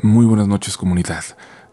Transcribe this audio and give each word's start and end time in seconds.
Muy 0.00 0.24
buenas 0.24 0.48
noches 0.48 0.78
comunidad. 0.78 1.22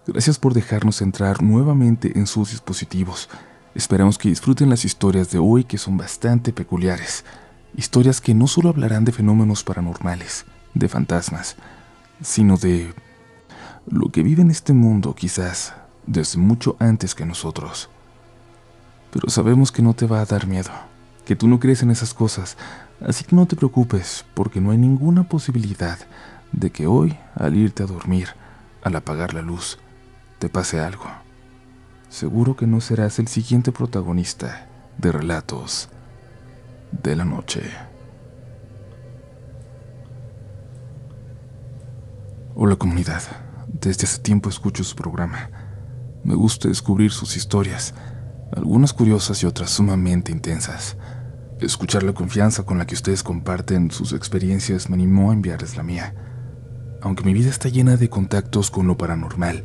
Gracias 0.06 0.38
por 0.38 0.54
dejarnos 0.54 1.02
entrar 1.02 1.42
nuevamente 1.42 2.20
en 2.20 2.28
sus 2.28 2.52
dispositivos. 2.52 3.30
Esperamos 3.74 4.18
que 4.18 4.28
disfruten 4.28 4.70
las 4.70 4.84
historias 4.84 5.32
de 5.32 5.40
hoy 5.40 5.64
que 5.64 5.78
son 5.78 5.96
bastante 5.96 6.52
peculiares. 6.52 7.24
Historias 7.78 8.20
que 8.20 8.34
no 8.34 8.48
solo 8.48 8.70
hablarán 8.70 9.06
de 9.06 9.14
fenómenos 9.14 9.64
paranormales, 9.64 10.46
de 10.74 10.90
fantasmas, 10.90 11.56
sino 12.22 12.58
de 12.58 12.94
lo 13.88 14.10
que 14.10 14.22
vive 14.22 14.42
en 14.42 14.52
este 14.52 14.74
mundo 14.74 15.16
quizás 15.16 15.74
desde 16.06 16.40
mucho 16.40 16.76
antes 16.78 17.16
que 17.16 17.26
nosotros. 17.26 17.90
Pero 19.12 19.30
sabemos 19.30 19.72
que 19.72 19.82
no 19.82 19.94
te 19.94 20.08
va 20.08 20.20
a 20.20 20.26
dar 20.26 20.46
miedo, 20.46 20.72
que 21.24 21.38
tú 21.38 21.48
no 21.48 21.58
crees 21.62 21.84
en 21.84 21.92
esas 21.92 22.14
cosas, 22.14 22.58
así 23.00 23.24
que 23.24 23.36
no 23.36 23.46
te 23.46 23.56
preocupes 23.56 24.26
porque 24.34 24.60
no 24.60 24.72
hay 24.72 24.78
ninguna 24.78 25.24
posibilidad 25.24 25.98
de 26.52 26.72
que 26.72 26.88
hoy, 26.88 27.18
al 27.36 27.56
irte 27.56 27.84
a 27.84 27.88
dormir, 27.88 28.30
al 28.82 28.96
apagar 28.96 29.34
la 29.34 29.42
luz, 29.42 29.78
te 30.40 30.50
pase 30.50 30.80
algo. 30.80 31.06
Seguro 32.10 32.56
que 32.56 32.66
no 32.66 32.82
serás 32.82 33.20
el 33.20 33.28
siguiente 33.28 33.72
protagonista 33.72 34.68
de 34.98 35.12
relatos 35.12 35.90
de 36.92 37.16
la 37.16 37.26
noche. 37.26 37.62
Hola 42.56 42.76
comunidad, 42.76 43.22
desde 43.68 44.06
hace 44.06 44.22
tiempo 44.22 44.50
escucho 44.50 44.84
su 44.84 44.96
programa. 44.96 45.50
Me 46.24 46.36
gusta 46.36 46.68
descubrir 46.68 47.12
sus 47.12 47.38
historias, 47.38 47.94
algunas 48.52 48.92
curiosas 48.92 49.42
y 49.44 49.46
otras 49.46 49.70
sumamente 49.70 50.32
intensas. 50.32 50.98
Escuchar 51.62 52.04
la 52.04 52.14
confianza 52.14 52.64
con 52.64 52.78
la 52.78 52.88
que 52.88 52.96
ustedes 52.96 53.24
comparten 53.24 53.92
sus 53.92 54.14
experiencias 54.14 54.90
me 54.90 54.96
animó 54.96 55.30
a 55.30 55.34
enviarles 55.34 55.78
la 55.78 55.84
mía 55.84 56.14
aunque 57.02 57.24
mi 57.24 57.34
vida 57.34 57.50
está 57.50 57.70
llena 57.70 57.98
de 57.98 58.10
contactos 58.10 58.72
con 58.72 58.88
lo 58.88 58.98
paranormal, 58.98 59.64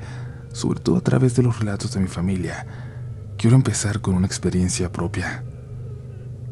sobre 0.53 0.81
todo 0.81 0.97
a 0.97 1.01
través 1.01 1.35
de 1.35 1.43
los 1.43 1.59
relatos 1.59 1.93
de 1.93 2.01
mi 2.01 2.07
familia, 2.07 2.67
quiero 3.37 3.57
empezar 3.57 4.01
con 4.01 4.15
una 4.15 4.27
experiencia 4.27 4.93
propia. 4.93 5.45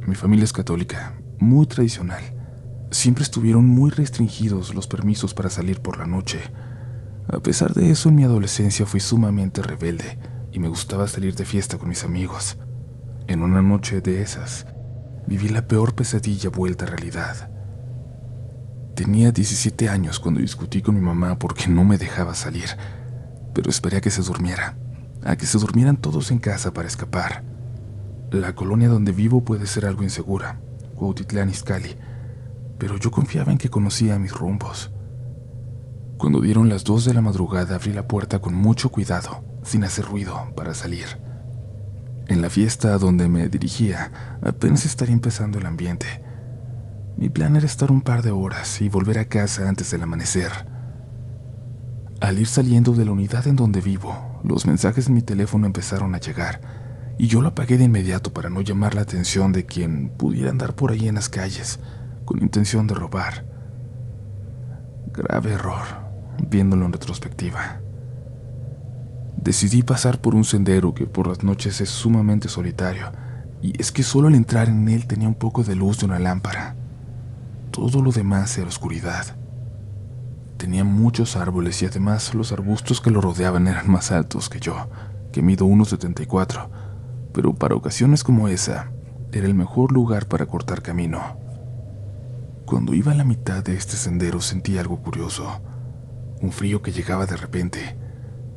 Mi 0.06 0.14
familia 0.14 0.44
es 0.44 0.52
católica, 0.52 1.14
muy 1.38 1.66
tradicional. 1.66 2.22
Siempre 2.90 3.22
estuvieron 3.22 3.66
muy 3.66 3.90
restringidos 3.90 4.74
los 4.74 4.86
permisos 4.86 5.34
para 5.34 5.50
salir 5.50 5.80
por 5.80 5.98
la 5.98 6.06
noche. 6.06 6.40
A 7.28 7.38
pesar 7.38 7.72
de 7.72 7.90
eso, 7.90 8.08
en 8.08 8.16
mi 8.16 8.24
adolescencia 8.24 8.84
fui 8.84 9.00
sumamente 9.00 9.62
rebelde 9.62 10.18
y 10.50 10.58
me 10.58 10.68
gustaba 10.68 11.06
salir 11.06 11.34
de 11.34 11.44
fiesta 11.44 11.78
con 11.78 11.88
mis 11.88 12.04
amigos. 12.04 12.58
En 13.28 13.42
una 13.42 13.62
noche 13.62 14.00
de 14.00 14.20
esas, 14.20 14.66
viví 15.26 15.48
la 15.48 15.68
peor 15.68 15.94
pesadilla 15.94 16.50
vuelta 16.50 16.84
a 16.84 16.88
realidad. 16.88 17.51
Tenía 18.94 19.32
17 19.32 19.88
años 19.88 20.20
cuando 20.20 20.40
discutí 20.40 20.82
con 20.82 20.94
mi 20.94 21.00
mamá 21.00 21.38
porque 21.38 21.66
no 21.66 21.82
me 21.82 21.96
dejaba 21.96 22.34
salir, 22.34 22.68
pero 23.54 23.70
esperé 23.70 23.96
a 23.96 24.00
que 24.02 24.10
se 24.10 24.20
durmiera, 24.20 24.76
a 25.24 25.34
que 25.36 25.46
se 25.46 25.58
durmieran 25.58 25.96
todos 25.96 26.30
en 26.30 26.38
casa 26.38 26.74
para 26.74 26.88
escapar. 26.88 27.42
La 28.30 28.54
colonia 28.54 28.90
donde 28.90 29.12
vivo 29.12 29.44
puede 29.44 29.66
ser 29.66 29.86
algo 29.86 30.02
insegura, 30.02 30.60
Cuautitlán 30.94 31.48
Izcalli, 31.48 31.96
pero 32.76 32.98
yo 32.98 33.10
confiaba 33.10 33.50
en 33.50 33.58
que 33.58 33.70
conocía 33.70 34.18
mis 34.18 34.32
rumbos. 34.32 34.90
Cuando 36.18 36.42
dieron 36.42 36.68
las 36.68 36.84
2 36.84 37.06
de 37.06 37.14
la 37.14 37.22
madrugada 37.22 37.76
abrí 37.76 37.94
la 37.94 38.06
puerta 38.06 38.40
con 38.40 38.54
mucho 38.54 38.90
cuidado, 38.90 39.42
sin 39.62 39.84
hacer 39.84 40.04
ruido, 40.04 40.52
para 40.54 40.74
salir. 40.74 41.06
En 42.28 42.42
la 42.42 42.50
fiesta 42.50 42.98
donde 42.98 43.26
me 43.26 43.48
dirigía 43.48 44.38
apenas 44.42 44.84
estaría 44.84 45.14
empezando 45.14 45.58
el 45.58 45.66
ambiente 45.66 46.06
mi 47.16 47.28
plan 47.28 47.56
era 47.56 47.66
estar 47.66 47.90
un 47.90 48.00
par 48.00 48.22
de 48.22 48.30
horas 48.30 48.80
y 48.80 48.88
volver 48.88 49.18
a 49.18 49.26
casa 49.26 49.68
antes 49.68 49.90
del 49.90 50.02
amanecer. 50.02 50.50
Al 52.20 52.38
ir 52.38 52.46
saliendo 52.46 52.92
de 52.92 53.04
la 53.04 53.12
unidad 53.12 53.46
en 53.46 53.56
donde 53.56 53.80
vivo, 53.80 54.40
los 54.44 54.66
mensajes 54.66 55.08
en 55.08 55.14
mi 55.14 55.22
teléfono 55.22 55.66
empezaron 55.66 56.14
a 56.14 56.20
llegar 56.20 56.60
y 57.18 57.26
yo 57.26 57.40
lo 57.40 57.48
apagué 57.48 57.78
de 57.78 57.84
inmediato 57.84 58.32
para 58.32 58.50
no 58.50 58.60
llamar 58.60 58.94
la 58.94 59.02
atención 59.02 59.52
de 59.52 59.66
quien 59.66 60.08
pudiera 60.10 60.50
andar 60.50 60.74
por 60.74 60.90
ahí 60.90 61.08
en 61.08 61.16
las 61.16 61.28
calles 61.28 61.78
con 62.24 62.42
intención 62.42 62.86
de 62.86 62.94
robar. 62.94 63.44
Grave 65.12 65.52
error, 65.52 65.84
viéndolo 66.48 66.86
en 66.86 66.92
retrospectiva. 66.92 67.80
Decidí 69.36 69.82
pasar 69.82 70.20
por 70.20 70.34
un 70.34 70.44
sendero 70.44 70.94
que 70.94 71.06
por 71.06 71.26
las 71.26 71.42
noches 71.42 71.80
es 71.80 71.90
sumamente 71.90 72.48
solitario, 72.48 73.12
y 73.60 73.80
es 73.80 73.92
que 73.92 74.02
solo 74.02 74.28
al 74.28 74.34
entrar 74.34 74.68
en 74.68 74.88
él 74.88 75.06
tenía 75.06 75.28
un 75.28 75.34
poco 75.34 75.64
de 75.64 75.74
luz 75.74 75.98
de 75.98 76.06
una 76.06 76.18
lámpara. 76.18 76.76
Todo 77.72 78.02
lo 78.02 78.12
demás 78.12 78.56
era 78.58 78.68
oscuridad. 78.68 79.34
Tenía 80.58 80.84
muchos 80.84 81.36
árboles 81.36 81.82
y 81.82 81.86
además 81.86 82.34
los 82.34 82.52
arbustos 82.52 83.00
que 83.00 83.10
lo 83.10 83.22
rodeaban 83.22 83.66
eran 83.66 83.90
más 83.90 84.12
altos 84.12 84.50
que 84.50 84.60
yo, 84.60 84.90
que 85.32 85.40
mido 85.40 85.66
1,74, 85.66 86.68
pero 87.32 87.54
para 87.54 87.74
ocasiones 87.74 88.24
como 88.24 88.48
esa, 88.48 88.92
era 89.32 89.46
el 89.46 89.54
mejor 89.54 89.90
lugar 89.90 90.28
para 90.28 90.44
cortar 90.44 90.82
camino. 90.82 91.38
Cuando 92.66 92.92
iba 92.92 93.12
a 93.12 93.14
la 93.14 93.24
mitad 93.24 93.64
de 93.64 93.74
este 93.74 93.96
sendero 93.96 94.42
sentí 94.42 94.76
algo 94.76 95.02
curioso, 95.02 95.62
un 96.42 96.52
frío 96.52 96.82
que 96.82 96.92
llegaba 96.92 97.24
de 97.24 97.38
repente, 97.38 97.96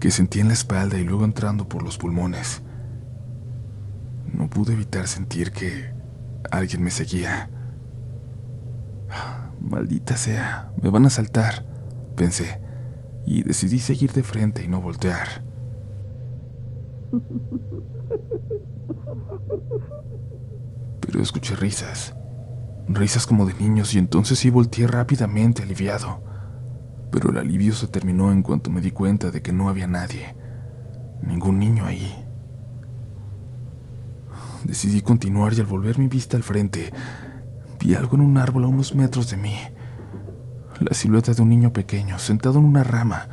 que 0.01 0.11
sentía 0.11 0.41
en 0.41 0.49
la 0.49 0.55
espalda 0.55 0.99
y 0.99 1.05
luego 1.05 1.23
entrando 1.23 1.69
por 1.69 1.83
los 1.83 1.97
pulmones. 1.97 2.61
No 4.33 4.49
pude 4.49 4.73
evitar 4.73 5.07
sentir 5.07 5.53
que 5.53 5.93
alguien 6.51 6.83
me 6.83 6.91
seguía. 6.91 7.49
Maldita 9.59 10.17
sea, 10.17 10.71
me 10.81 10.89
van 10.89 11.05
a 11.05 11.09
saltar, 11.09 11.65
pensé, 12.15 12.61
y 13.25 13.43
decidí 13.43 13.79
seguir 13.79 14.11
de 14.13 14.23
frente 14.23 14.63
y 14.63 14.67
no 14.67 14.81
voltear. 14.81 15.43
Pero 21.01 21.21
escuché 21.21 21.55
risas, 21.55 22.15
risas 22.87 23.25
como 23.27 23.45
de 23.45 23.53
niños 23.53 23.93
y 23.93 23.99
entonces 23.99 24.39
sí 24.39 24.49
volteé 24.49 24.87
rápidamente 24.87 25.63
aliviado. 25.63 26.23
Pero 27.11 27.29
el 27.29 27.37
alivio 27.37 27.73
se 27.73 27.87
terminó 27.87 28.31
en 28.31 28.41
cuanto 28.41 28.69
me 28.69 28.81
di 28.81 28.91
cuenta 28.91 29.31
de 29.31 29.41
que 29.41 29.53
no 29.53 29.69
había 29.69 29.87
nadie, 29.87 30.35
ningún 31.21 31.59
niño 31.59 31.85
ahí. 31.85 32.13
Decidí 34.65 35.01
continuar 35.01 35.53
y 35.53 35.59
al 35.59 35.67
volver 35.67 35.99
mi 35.99 36.07
vista 36.07 36.37
al 36.37 36.43
frente, 36.43 36.91
Vi 37.85 37.93
algo 37.93 38.15
en 38.15 38.21
un 38.21 38.39
árbol 38.39 38.63
a 38.63 38.67
unos 38.67 38.95
metros 38.95 39.29
de 39.29 39.37
mí. 39.37 39.55
La 40.79 40.95
silueta 40.95 41.35
de 41.35 41.41
un 41.43 41.49
niño 41.49 41.71
pequeño 41.71 42.17
sentado 42.17 42.57
en 42.57 42.65
una 42.65 42.83
rama, 42.83 43.27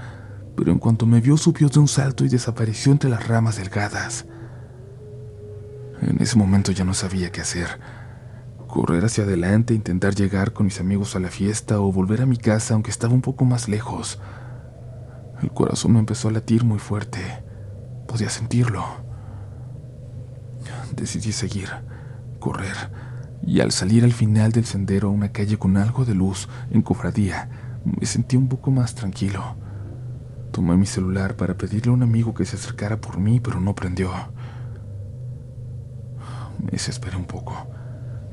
pero 0.55 0.71
en 0.73 0.79
cuanto 0.79 1.07
me 1.07 1.23
vio 1.23 1.39
subió 1.39 1.71
de 1.71 1.79
un 1.79 1.89
salto 1.89 2.23
y 2.23 2.29
desapareció 2.29 2.93
entre 2.93 3.09
las 3.09 3.27
ramas 3.27 3.57
delgadas. 3.57 4.27
En 6.03 6.21
ese 6.21 6.37
momento 6.37 6.71
ya 6.71 6.85
no 6.85 6.93
sabía 6.93 7.33
qué 7.33 7.41
hacer. 7.41 7.81
Correr 8.69 9.07
hacia 9.07 9.25
adelante, 9.25 9.73
intentar 9.73 10.15
llegar 10.15 10.53
con 10.53 10.67
mis 10.67 10.81
amigos 10.81 11.17
a 11.17 11.21
la 11.21 11.29
fiesta 11.29 11.81
o 11.81 11.91
volver 11.91 12.21
a 12.21 12.27
mi 12.27 12.37
casa 12.37 12.75
aunque 12.75 12.91
estaba 12.91 13.15
un 13.15 13.23
poco 13.23 13.47
más 13.47 13.71
lejos. 13.71 14.21
El 15.43 15.51
corazón 15.53 15.95
me 15.95 15.99
empezó 15.99 16.29
a 16.29 16.33
latir 16.33 16.63
muy 16.63 16.79
fuerte. 16.79 17.21
Podía 18.07 18.29
sentirlo. 18.29 18.85
Decidí 20.95 21.33
seguir, 21.33 21.71
correr 22.39 23.12
y 23.45 23.61
al 23.61 23.73
salir 23.73 24.05
al 24.05 24.13
final 24.13 24.53
del 24.53 24.65
sendero 24.65 25.09
a 25.09 25.13
una 25.13 25.33
calle 25.33 25.59
con 25.59 25.77
algo 25.77 26.05
de 26.05 26.15
luz 26.15 26.49
en 26.71 26.83
cofradía, 26.83 27.49
me 27.85 28.07
sentí 28.07 28.37
un 28.37 28.49
poco 28.49 28.71
más 28.71 28.95
tranquilo. 28.95 29.57
Tomé 30.53 30.77
mi 30.77 30.87
celular 30.87 31.35
para 31.37 31.57
pedirle 31.57 31.91
a 31.91 31.95
un 31.95 32.03
amigo 32.03 32.35
que 32.35 32.45
se 32.45 32.57
acercara 32.57 33.01
por 33.01 33.19
mí, 33.19 33.41
pero 33.41 33.61
no 33.61 33.75
prendió. 33.75 34.11
Me 36.63 36.73
desesperé 36.73 37.17
un 37.17 37.25
poco. 37.25 37.67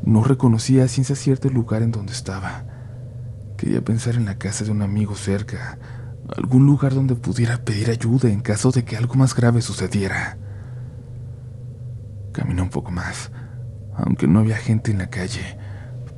No 0.03 0.23
reconocía 0.23 0.83
a 0.83 0.87
ciencia 0.87 1.15
cierta 1.15 1.47
el 1.47 1.53
lugar 1.53 1.81
en 1.81 1.91
donde 1.91 2.13
estaba. 2.13 2.65
Quería 3.57 3.81
pensar 3.81 4.15
en 4.15 4.25
la 4.25 4.37
casa 4.37 4.63
de 4.63 4.71
un 4.71 4.81
amigo 4.81 5.15
cerca, 5.15 5.79
algún 6.37 6.65
lugar 6.65 6.93
donde 6.93 7.15
pudiera 7.15 7.57
pedir 7.63 7.89
ayuda 7.89 8.29
en 8.29 8.41
caso 8.41 8.71
de 8.71 8.85
que 8.85 8.95
algo 8.95 9.15
más 9.15 9.35
grave 9.35 9.61
sucediera. 9.61 10.37
Caminé 12.31 12.61
un 12.61 12.69
poco 12.69 12.91
más 12.91 13.31
aunque 14.03 14.27
no 14.27 14.39
había 14.39 14.57
gente 14.57 14.91
en 14.91 14.99
la 14.99 15.09
calle. 15.09 15.57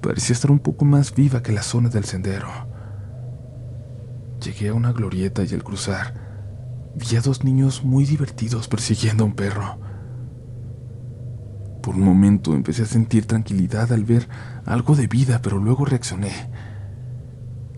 Parecía 0.01 0.33
estar 0.33 0.51
un 0.51 0.60
poco 0.60 0.86
más 0.86 1.13
viva 1.13 1.42
que 1.42 1.51
la 1.51 1.63
zona 1.63 1.89
del 1.89 2.06
sendero. 2.06 2.50
Llegué 4.44 4.69
a 4.69 4.74
una 4.74 4.92
glorieta 4.92 5.44
y 5.44 5.54
al 5.54 5.63
cruzar, 5.63 6.13
vi 6.95 7.16
a 7.16 7.22
dos 7.22 7.44
niños 7.44 7.83
muy 7.83 8.06
divertidos 8.06 8.68
persiguiendo 8.68 9.24
a 9.24 9.28
un 9.28 9.36
perro. 9.36 9.80
Por 11.83 11.95
un 11.95 12.01
momento 12.01 12.54
empecé 12.54 12.83
a 12.83 12.88
sentir 12.88 13.25
tranquilidad 13.25 13.92
al 13.92 14.04
ver 14.04 14.28
algo 14.66 14.95
de 14.95 15.07
vida, 15.07 15.42
pero 15.42 15.57
luego 15.57 15.86
reaccioné. 15.86 16.31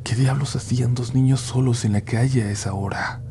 ¿Qué 0.04 0.16
diablos 0.16 0.56
hacían 0.56 0.96
dos 0.96 1.14
niños 1.14 1.40
solos 1.40 1.86
en 1.86 1.94
la 1.94 2.02
calle 2.02 2.44
a 2.44 2.52
esa 2.52 2.74
hora? 2.74 3.22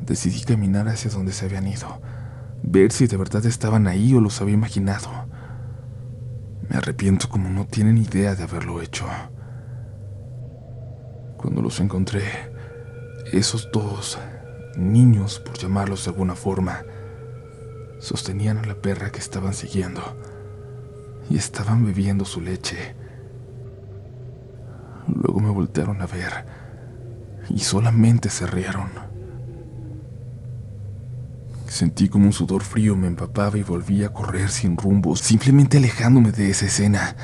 Decidí 0.00 0.42
caminar 0.42 0.88
hacia 0.88 1.10
donde 1.10 1.32
se 1.32 1.44
habían 1.44 1.66
ido 1.66 2.00
ver 2.70 2.92
si 2.92 3.06
de 3.06 3.16
verdad 3.16 3.44
estaban 3.46 3.86
ahí 3.86 4.14
o 4.14 4.20
los 4.20 4.40
había 4.40 4.54
imaginado. 4.54 5.08
Me 6.68 6.76
arrepiento 6.76 7.28
como 7.28 7.48
no 7.48 7.66
tienen 7.66 7.96
idea 7.96 8.34
de 8.34 8.42
haberlo 8.42 8.82
hecho. 8.82 9.06
Cuando 11.38 11.62
los 11.62 11.80
encontré, 11.80 12.22
esos 13.32 13.70
dos 13.72 14.18
niños, 14.76 15.40
por 15.40 15.56
llamarlos 15.56 16.04
de 16.04 16.10
alguna 16.10 16.34
forma, 16.34 16.82
sostenían 18.00 18.58
a 18.58 18.66
la 18.66 18.74
perra 18.74 19.10
que 19.10 19.18
estaban 19.18 19.54
siguiendo 19.54 20.02
y 21.30 21.36
estaban 21.36 21.84
bebiendo 21.86 22.24
su 22.26 22.40
leche. 22.40 22.94
Luego 25.06 25.40
me 25.40 25.50
voltearon 25.50 26.02
a 26.02 26.06
ver 26.06 26.44
y 27.48 27.60
solamente 27.60 28.28
se 28.28 28.46
rieron. 28.46 29.07
Sentí 31.68 32.08
como 32.08 32.24
un 32.24 32.32
sudor 32.32 32.62
frío 32.62 32.96
me 32.96 33.08
empapaba 33.08 33.58
y 33.58 33.62
volví 33.62 34.02
a 34.02 34.08
correr 34.08 34.48
sin 34.48 34.78
rumbo, 34.78 35.14
simplemente 35.16 35.76
alejándome 35.76 36.32
de 36.32 36.48
esa 36.48 36.64
escena. 36.64 37.14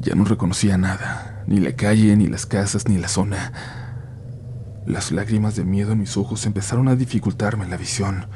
Ya 0.00 0.14
no 0.14 0.24
reconocía 0.24 0.78
nada, 0.78 1.42
ni 1.48 1.58
la 1.58 1.72
calle, 1.72 2.16
ni 2.16 2.28
las 2.28 2.46
casas, 2.46 2.86
ni 2.86 2.98
la 2.98 3.08
zona. 3.08 3.52
Las 4.86 5.10
lágrimas 5.10 5.56
de 5.56 5.64
miedo 5.64 5.90
en 5.90 5.98
mis 5.98 6.16
ojos 6.16 6.46
empezaron 6.46 6.86
a 6.86 6.94
dificultarme 6.94 7.66
la 7.66 7.76
visión. 7.76 8.28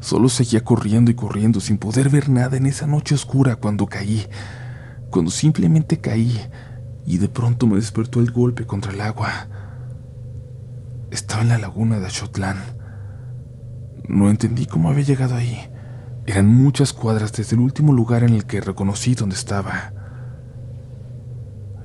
Solo 0.00 0.28
seguía 0.28 0.64
corriendo 0.64 1.12
y 1.12 1.14
corriendo 1.14 1.60
sin 1.60 1.78
poder 1.78 2.08
ver 2.08 2.28
nada 2.28 2.56
en 2.56 2.66
esa 2.66 2.88
noche 2.88 3.14
oscura 3.14 3.54
cuando 3.54 3.86
caí, 3.86 4.26
cuando 5.10 5.30
simplemente 5.30 6.00
caí 6.00 6.36
y 7.06 7.18
de 7.18 7.28
pronto 7.28 7.68
me 7.68 7.76
despertó 7.76 8.18
el 8.18 8.32
golpe 8.32 8.66
contra 8.66 8.92
el 8.92 9.02
agua. 9.02 9.46
Estaba 11.12 11.42
en 11.42 11.48
la 11.50 11.58
laguna 11.58 12.00
de 12.00 12.06
Achotlán. 12.06 12.81
No 14.12 14.28
entendí 14.28 14.66
cómo 14.66 14.90
había 14.90 15.04
llegado 15.04 15.36
ahí. 15.36 15.58
Eran 16.26 16.46
muchas 16.46 16.92
cuadras 16.92 17.32
desde 17.32 17.56
el 17.56 17.62
último 17.62 17.94
lugar 17.94 18.22
en 18.24 18.34
el 18.34 18.44
que 18.44 18.60
reconocí 18.60 19.14
dónde 19.14 19.34
estaba. 19.34 19.94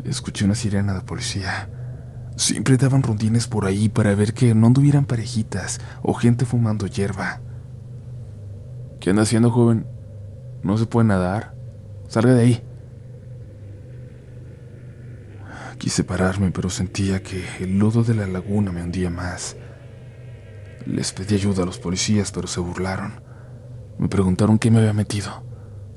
Escuché 0.04 0.44
una 0.44 0.54
sirena 0.54 0.94
de 0.94 1.00
policía. 1.04 1.70
Siempre 2.36 2.76
daban 2.76 3.02
rondines 3.02 3.48
por 3.48 3.66
ahí 3.66 3.88
para 3.88 4.14
ver 4.14 4.34
que 4.34 4.54
no 4.54 4.68
anduvieran 4.68 5.06
parejitas 5.06 5.80
o 6.04 6.14
gente 6.14 6.44
fumando 6.44 6.86
hierba. 6.86 7.40
¿Qué 9.00 9.12
anda 9.12 9.22
haciendo, 9.22 9.50
joven? 9.50 9.88
¿No 10.64 10.78
se 10.78 10.86
puede 10.86 11.08
nadar? 11.08 11.56
Salga 12.10 12.34
de 12.34 12.42
ahí. 12.42 12.64
Quise 15.78 16.04
pararme, 16.04 16.52
pero 16.52 16.70
sentía 16.70 17.24
que 17.24 17.42
el 17.62 17.80
lodo 17.80 18.04
de 18.04 18.16
la 18.16 18.28
laguna 18.28 18.74
me 18.74 18.84
hundía 18.84 19.10
más. 19.10 19.56
Les 20.88 21.12
pedí 21.12 21.36
ayuda 21.36 21.63
a 21.63 21.66
los 21.66 21.80
policías, 21.80 22.31
pero 22.31 22.48
se 22.48 22.62
burlaron. 22.62 23.19
Me 24.00 24.07
preguntaron 24.07 24.57
qué 24.57 24.72
me 24.72 24.80
había 24.80 24.94
metido, 24.94 25.44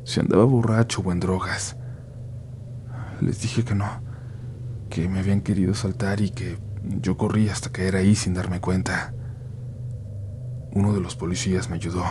si 0.03 0.19
andaba 0.19 0.45
borracho 0.45 1.01
o 1.05 1.13
en 1.13 1.21
drogas. 1.21 1.77
Les 3.21 3.41
dije 3.41 3.65
que 3.65 3.77
no, 3.77 3.87
que 4.89 5.09
me 5.09 5.21
habían 5.21 5.43
querido 5.43 5.75
saltar 5.75 6.21
y 6.21 6.31
que 6.31 6.59
yo 6.83 7.17
corrí 7.17 7.49
hasta 7.49 7.71
caer 7.71 7.95
ahí 7.95 8.17
sin 8.17 8.35
darme 8.35 8.61
cuenta. 8.61 9.15
Uno 10.73 10.93
de 10.93 11.01
los 11.01 11.15
policías 11.15 11.71
me 11.71 11.77
ayudó 11.77 12.05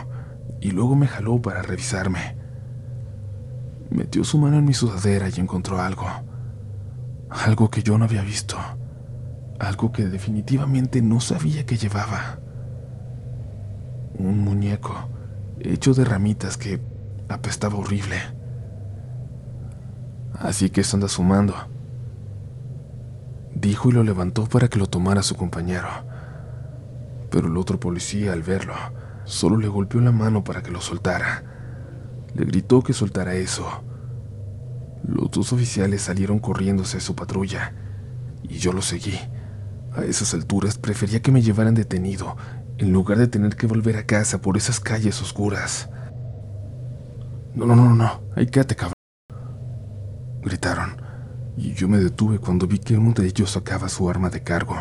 y 0.61 0.71
luego 0.71 0.95
me 0.95 1.07
jaló 1.07 1.41
para 1.41 1.61
revisarme. 1.61 2.37
Metió 3.89 4.23
su 4.23 4.37
mano 4.37 4.57
en 4.57 4.63
mi 4.63 4.73
sudadera 4.73 5.27
y 5.27 5.41
encontró 5.41 5.81
algo. 5.81 6.07
Algo 7.29 7.69
que 7.69 7.83
yo 7.83 7.97
no 7.97 8.05
había 8.05 8.21
visto. 8.21 8.55
Algo 9.59 9.91
que 9.91 10.05
definitivamente 10.05 11.01
no 11.01 11.19
sabía 11.19 11.65
que 11.65 11.75
llevaba. 11.75 12.39
Un 14.19 14.39
muñeco 14.39 15.09
hecho 15.59 15.93
de 15.93 16.05
ramitas 16.05 16.57
que 16.57 16.79
apestaba 17.27 17.77
horrible. 17.77 18.17
Así 20.33 20.69
que 20.69 20.81
esto 20.81 20.97
anda 20.97 21.07
sumando. 21.07 21.55
Dijo 23.55 23.89
y 23.89 23.93
lo 23.93 24.03
levantó 24.03 24.45
para 24.45 24.67
que 24.67 24.77
lo 24.77 24.85
tomara 24.85 25.23
su 25.23 25.35
compañero. 25.35 25.89
Pero 27.31 27.47
el 27.47 27.57
otro 27.57 27.79
policía, 27.79 28.33
al 28.33 28.43
verlo, 28.43 28.75
Solo 29.29 29.57
le 29.57 29.67
golpeó 29.67 30.01
la 30.01 30.11
mano 30.11 30.43
para 30.43 30.63
que 30.63 30.71
lo 30.71 30.81
soltara. 30.81 31.43
Le 32.33 32.45
gritó 32.45 32.81
que 32.81 32.93
soltara 32.93 33.35
eso. 33.35 33.83
Los 35.07 35.29
dos 35.29 35.53
oficiales 35.53 36.01
salieron 36.01 36.39
corriéndose 36.39 36.97
a 36.97 36.99
su 36.99 37.15
patrulla 37.15 37.73
y 38.41 38.57
yo 38.57 38.73
lo 38.73 38.81
seguí. 38.81 39.19
A 39.95 40.03
esas 40.03 40.33
alturas 40.33 40.79
prefería 40.79 41.21
que 41.21 41.31
me 41.31 41.43
llevaran 41.43 41.75
detenido 41.75 42.37
en 42.79 42.93
lugar 42.93 43.17
de 43.17 43.27
tener 43.27 43.55
que 43.55 43.67
volver 43.67 43.97
a 43.97 44.05
casa 44.05 44.41
por 44.41 44.57
esas 44.57 44.79
calles 44.79 45.21
oscuras. 45.21 45.89
No, 47.53 47.65
no, 47.65 47.75
no, 47.75 47.93
no, 47.93 48.21
ahí 48.35 48.47
quédate, 48.47 48.75
cabrón. 48.75 48.93
Gritaron, 50.41 51.01
y 51.57 51.73
yo 51.73 51.87
me 51.87 51.97
detuve 51.97 52.39
cuando 52.39 52.67
vi 52.67 52.79
que 52.79 52.97
uno 52.97 53.11
de 53.11 53.27
ellos 53.27 53.51
sacaba 53.51 53.89
su 53.89 54.09
arma 54.09 54.29
de 54.29 54.43
cargo. 54.43 54.75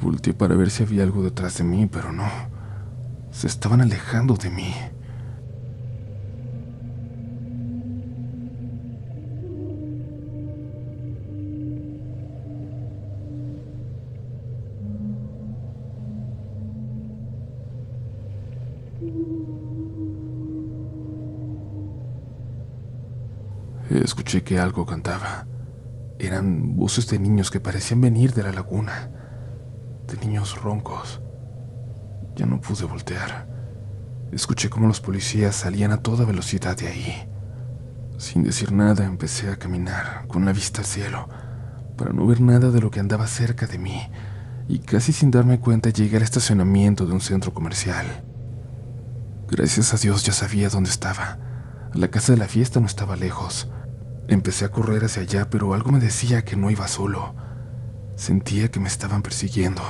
Volteé 0.00 0.32
para 0.32 0.54
ver 0.54 0.70
si 0.70 0.84
había 0.84 1.02
algo 1.02 1.22
detrás 1.22 1.58
de 1.58 1.64
mí, 1.64 1.86
pero 1.86 2.12
no 2.12 2.24
se 3.30 3.48
estaban 3.48 3.80
alejando 3.80 4.34
de 4.34 4.50
mí. 4.50 4.74
Escuché 23.90 24.42
que 24.42 24.58
algo 24.58 24.84
cantaba. 24.86 25.46
Eran 26.18 26.76
voces 26.76 27.08
de 27.08 27.18
niños 27.18 27.50
que 27.50 27.60
parecían 27.60 28.00
venir 28.00 28.34
de 28.34 28.42
la 28.42 28.52
laguna, 28.52 29.10
de 30.06 30.16
niños 30.26 30.60
roncos. 30.60 31.20
Ya 32.34 32.46
no 32.46 32.60
pude 32.60 32.84
voltear. 32.84 33.48
Escuché 34.32 34.68
cómo 34.68 34.88
los 34.88 35.00
policías 35.00 35.54
salían 35.54 35.92
a 35.92 36.02
toda 36.02 36.24
velocidad 36.24 36.76
de 36.76 36.88
ahí. 36.88 37.28
Sin 38.18 38.42
decir 38.42 38.72
nada 38.72 39.04
empecé 39.04 39.50
a 39.50 39.56
caminar 39.56 40.26
con 40.26 40.44
la 40.44 40.52
vista 40.52 40.80
al 40.80 40.86
cielo 40.86 41.28
para 41.96 42.12
no 42.12 42.26
ver 42.26 42.40
nada 42.40 42.70
de 42.70 42.80
lo 42.80 42.90
que 42.90 43.00
andaba 43.00 43.26
cerca 43.26 43.66
de 43.66 43.78
mí 43.78 44.00
y 44.68 44.80
casi 44.80 45.12
sin 45.12 45.30
darme 45.30 45.60
cuenta 45.60 45.90
llegué 45.90 46.16
al 46.16 46.22
estacionamiento 46.22 47.06
de 47.06 47.12
un 47.12 47.20
centro 47.20 47.54
comercial. 47.54 48.24
Gracias 49.48 49.94
a 49.94 49.96
Dios 49.96 50.24
ya 50.24 50.32
sabía 50.32 50.68
dónde 50.68 50.90
estaba. 50.90 51.38
La 51.94 52.08
casa 52.08 52.32
de 52.32 52.38
la 52.38 52.48
fiesta 52.48 52.80
no 52.80 52.86
estaba 52.86 53.16
lejos. 53.16 53.70
Empecé 54.28 54.64
a 54.64 54.70
correr 54.70 55.04
hacia 55.04 55.22
allá, 55.22 55.50
pero 55.50 55.72
algo 55.72 55.92
me 55.92 56.00
decía 56.00 56.44
que 56.44 56.56
no 56.56 56.68
iba 56.70 56.88
solo. 56.88 57.34
Sentía 58.16 58.70
que 58.70 58.80
me 58.80 58.88
estaban 58.88 59.22
persiguiendo. 59.22 59.82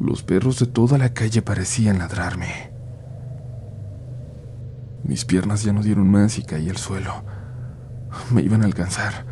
Los 0.00 0.22
perros 0.22 0.58
de 0.58 0.66
toda 0.66 0.96
la 0.96 1.12
calle 1.12 1.42
parecían 1.42 1.98
ladrarme. 1.98 2.72
Mis 5.04 5.26
piernas 5.26 5.62
ya 5.62 5.74
no 5.74 5.82
dieron 5.82 6.10
más 6.10 6.38
y 6.38 6.44
caí 6.44 6.70
al 6.70 6.78
suelo. 6.78 7.24
Me 8.30 8.40
iban 8.40 8.62
a 8.62 8.64
alcanzar. 8.64 9.26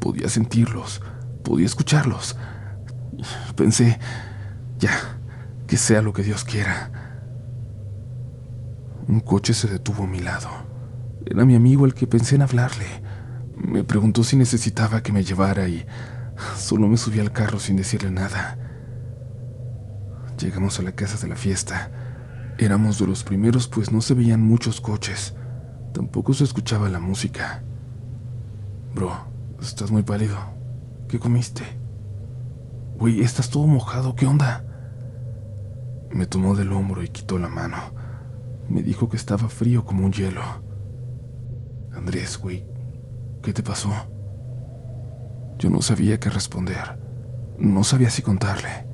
Podía 0.00 0.28
sentirlos, 0.28 1.00
podía 1.42 1.64
escucharlos. 1.64 2.36
Pensé, 3.56 3.98
ya, 4.78 4.92
que 5.66 5.78
sea 5.78 6.02
lo 6.02 6.12
que 6.12 6.22
Dios 6.22 6.44
quiera. 6.44 7.03
Un 9.06 9.20
coche 9.20 9.52
se 9.52 9.68
detuvo 9.68 10.04
a 10.04 10.06
mi 10.06 10.20
lado. 10.20 10.48
Era 11.26 11.44
mi 11.44 11.54
amigo 11.54 11.84
el 11.84 11.94
que 11.94 12.06
pensé 12.06 12.36
en 12.36 12.42
hablarle. 12.42 12.86
Me 13.56 13.84
preguntó 13.84 14.24
si 14.24 14.36
necesitaba 14.36 15.02
que 15.02 15.12
me 15.12 15.24
llevara 15.24 15.68
y 15.68 15.86
solo 16.56 16.88
me 16.88 16.96
subí 16.96 17.20
al 17.20 17.32
carro 17.32 17.58
sin 17.58 17.76
decirle 17.76 18.10
nada. 18.10 18.58
Llegamos 20.38 20.78
a 20.78 20.82
la 20.82 20.92
casa 20.92 21.18
de 21.18 21.28
la 21.28 21.36
fiesta. 21.36 21.90
Éramos 22.58 22.98
de 22.98 23.06
los 23.06 23.24
primeros 23.24 23.68
pues 23.68 23.92
no 23.92 24.00
se 24.00 24.14
veían 24.14 24.42
muchos 24.42 24.80
coches. 24.80 25.34
Tampoco 25.92 26.32
se 26.34 26.44
escuchaba 26.44 26.88
la 26.88 27.00
música. 27.00 27.62
Bro, 28.94 29.12
estás 29.60 29.90
muy 29.90 30.02
pálido. 30.02 30.36
¿Qué 31.08 31.18
comiste? 31.18 31.62
Güey, 32.96 33.20
estás 33.20 33.50
todo 33.50 33.66
mojado, 33.66 34.14
¿qué 34.14 34.26
onda? 34.26 34.64
Me 36.10 36.26
tomó 36.26 36.54
del 36.54 36.72
hombro 36.72 37.02
y 37.02 37.08
quitó 37.08 37.38
la 37.38 37.48
mano. 37.48 38.03
Me 38.68 38.82
dijo 38.82 39.08
que 39.08 39.16
estaba 39.16 39.48
frío 39.48 39.84
como 39.84 40.04
un 40.04 40.12
hielo. 40.12 40.42
Andrés, 41.92 42.38
güey, 42.38 42.66
¿qué 43.42 43.52
te 43.52 43.62
pasó? 43.62 43.92
Yo 45.58 45.70
no 45.70 45.82
sabía 45.82 46.18
qué 46.18 46.30
responder. 46.30 46.98
No 47.58 47.84
sabía 47.84 48.10
si 48.10 48.22
contarle. 48.22 48.86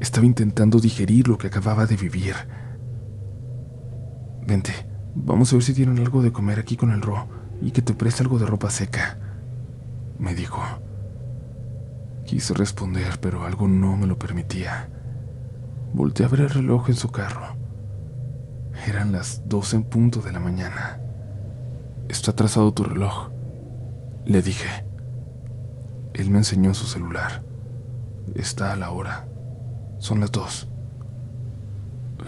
Estaba 0.00 0.26
intentando 0.26 0.78
digerir 0.78 1.28
lo 1.28 1.38
que 1.38 1.46
acababa 1.46 1.86
de 1.86 1.96
vivir. 1.96 2.34
Vente, 4.46 4.72
vamos 5.14 5.52
a 5.52 5.56
ver 5.56 5.62
si 5.62 5.74
tienen 5.74 5.98
algo 5.98 6.22
de 6.22 6.32
comer 6.32 6.58
aquí 6.58 6.76
con 6.76 6.90
el 6.90 7.02
Ro 7.02 7.28
y 7.60 7.70
que 7.70 7.82
te 7.82 7.94
preste 7.94 8.22
algo 8.22 8.38
de 8.38 8.46
ropa 8.46 8.70
seca, 8.70 9.18
me 10.18 10.34
dijo. 10.34 10.62
Quise 12.24 12.54
responder, 12.54 13.18
pero 13.20 13.44
algo 13.44 13.68
no 13.68 13.96
me 13.96 14.06
lo 14.06 14.18
permitía. 14.18 14.90
Volté 15.92 16.24
a 16.24 16.28
ver 16.28 16.40
el 16.40 16.50
reloj 16.50 16.90
en 16.90 16.94
su 16.94 17.10
carro. 17.10 17.57
Eran 18.86 19.12
las 19.12 19.42
dos 19.46 19.74
en 19.74 19.84
punto 19.84 20.20
de 20.20 20.32
la 20.32 20.40
mañana. 20.40 21.00
Está 22.08 22.30
atrasado 22.30 22.72
tu 22.72 22.84
reloj, 22.84 23.30
le 24.24 24.42
dije. 24.42 24.84
Él 26.14 26.30
me 26.30 26.38
enseñó 26.38 26.74
su 26.74 26.86
celular. 26.86 27.42
está 28.34 28.72
a 28.72 28.76
la 28.76 28.90
hora. 28.90 29.26
Son 29.98 30.20
las 30.20 30.30
dos. 30.30 30.68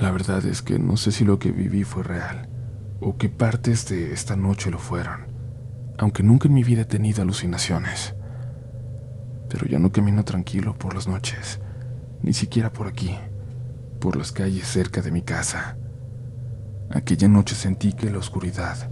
La 0.00 0.10
verdad 0.10 0.44
es 0.46 0.62
que 0.62 0.78
no 0.78 0.96
sé 0.96 1.12
si 1.12 1.24
lo 1.24 1.38
que 1.38 1.52
viví 1.52 1.84
fue 1.84 2.02
real 2.02 2.48
o 3.00 3.16
qué 3.16 3.28
partes 3.28 3.88
de 3.88 4.12
esta 4.12 4.36
noche 4.36 4.70
lo 4.70 4.78
fueron, 4.78 5.26
aunque 5.98 6.22
nunca 6.22 6.48
en 6.48 6.54
mi 6.54 6.62
vida 6.64 6.82
he 6.82 6.86
tenido 6.86 7.22
alucinaciones. 7.22 8.14
Pero 9.48 9.66
ya 9.66 9.78
no 9.78 9.92
camino 9.92 10.24
tranquilo 10.24 10.76
por 10.78 10.94
las 10.94 11.08
noches, 11.08 11.60
ni 12.22 12.32
siquiera 12.32 12.72
por 12.72 12.86
aquí, 12.86 13.18
por 13.98 14.16
las 14.16 14.32
calles 14.32 14.66
cerca 14.66 15.02
de 15.02 15.10
mi 15.10 15.22
casa. 15.22 15.76
Aquella 16.92 17.28
noche 17.28 17.54
sentí 17.54 17.92
que 17.92 18.10
la 18.10 18.18
oscuridad 18.18 18.90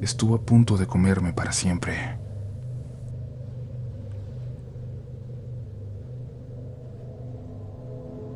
estuvo 0.00 0.36
a 0.36 0.40
punto 0.40 0.76
de 0.76 0.86
comerme 0.86 1.32
para 1.32 1.50
siempre. 1.52 2.18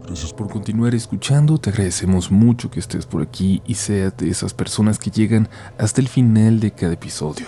Gracias 0.04 0.32
por 0.32 0.48
continuar 0.48 0.94
escuchando, 0.94 1.58
te 1.58 1.70
agradecemos 1.70 2.32
mucho 2.32 2.70
que 2.70 2.80
estés 2.80 3.06
por 3.06 3.22
aquí 3.22 3.62
y 3.66 3.74
seas 3.74 4.16
de 4.16 4.30
esas 4.30 4.52
personas 4.52 4.98
que 4.98 5.10
llegan 5.10 5.48
hasta 5.78 6.00
el 6.00 6.08
final 6.08 6.58
de 6.58 6.72
cada 6.72 6.94
episodio. 6.94 7.46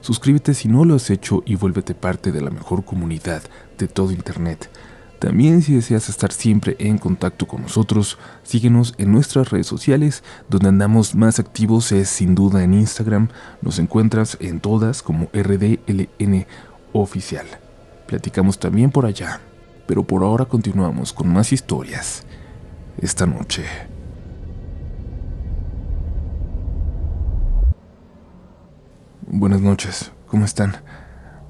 Suscríbete 0.00 0.52
si 0.52 0.68
no 0.68 0.84
lo 0.84 0.96
has 0.96 1.08
hecho 1.08 1.42
y 1.46 1.54
vuélvete 1.54 1.94
parte 1.94 2.32
de 2.32 2.40
la 2.42 2.50
mejor 2.50 2.84
comunidad 2.84 3.42
de 3.78 3.88
todo 3.88 4.12
Internet. 4.12 4.68
También 5.20 5.62
si 5.62 5.74
deseas 5.74 6.08
estar 6.08 6.32
siempre 6.32 6.74
en 6.80 6.98
contacto 6.98 7.46
con 7.46 7.62
nosotros, 7.62 8.18
síguenos 8.42 8.94
en 8.98 9.12
nuestras 9.12 9.50
redes 9.50 9.68
sociales, 9.68 10.24
donde 10.48 10.70
andamos 10.70 11.14
más 11.14 11.38
activos 11.38 11.92
es 11.92 12.08
sin 12.08 12.34
duda 12.34 12.64
en 12.64 12.74
Instagram, 12.74 13.28
nos 13.62 13.78
encuentras 13.78 14.36
en 14.40 14.58
todas 14.58 15.02
como 15.02 15.28
RDLN 15.32 16.46
oficial. 16.92 17.46
Platicamos 18.08 18.58
también 18.58 18.90
por 18.90 19.06
allá 19.06 19.40
pero 19.90 20.04
por 20.04 20.22
ahora 20.22 20.44
continuamos 20.44 21.12
con 21.12 21.32
más 21.32 21.52
historias 21.52 22.22
esta 22.98 23.26
noche. 23.26 23.64
Buenas 29.26 29.60
noches, 29.60 30.12
¿cómo 30.28 30.44
están? 30.44 30.76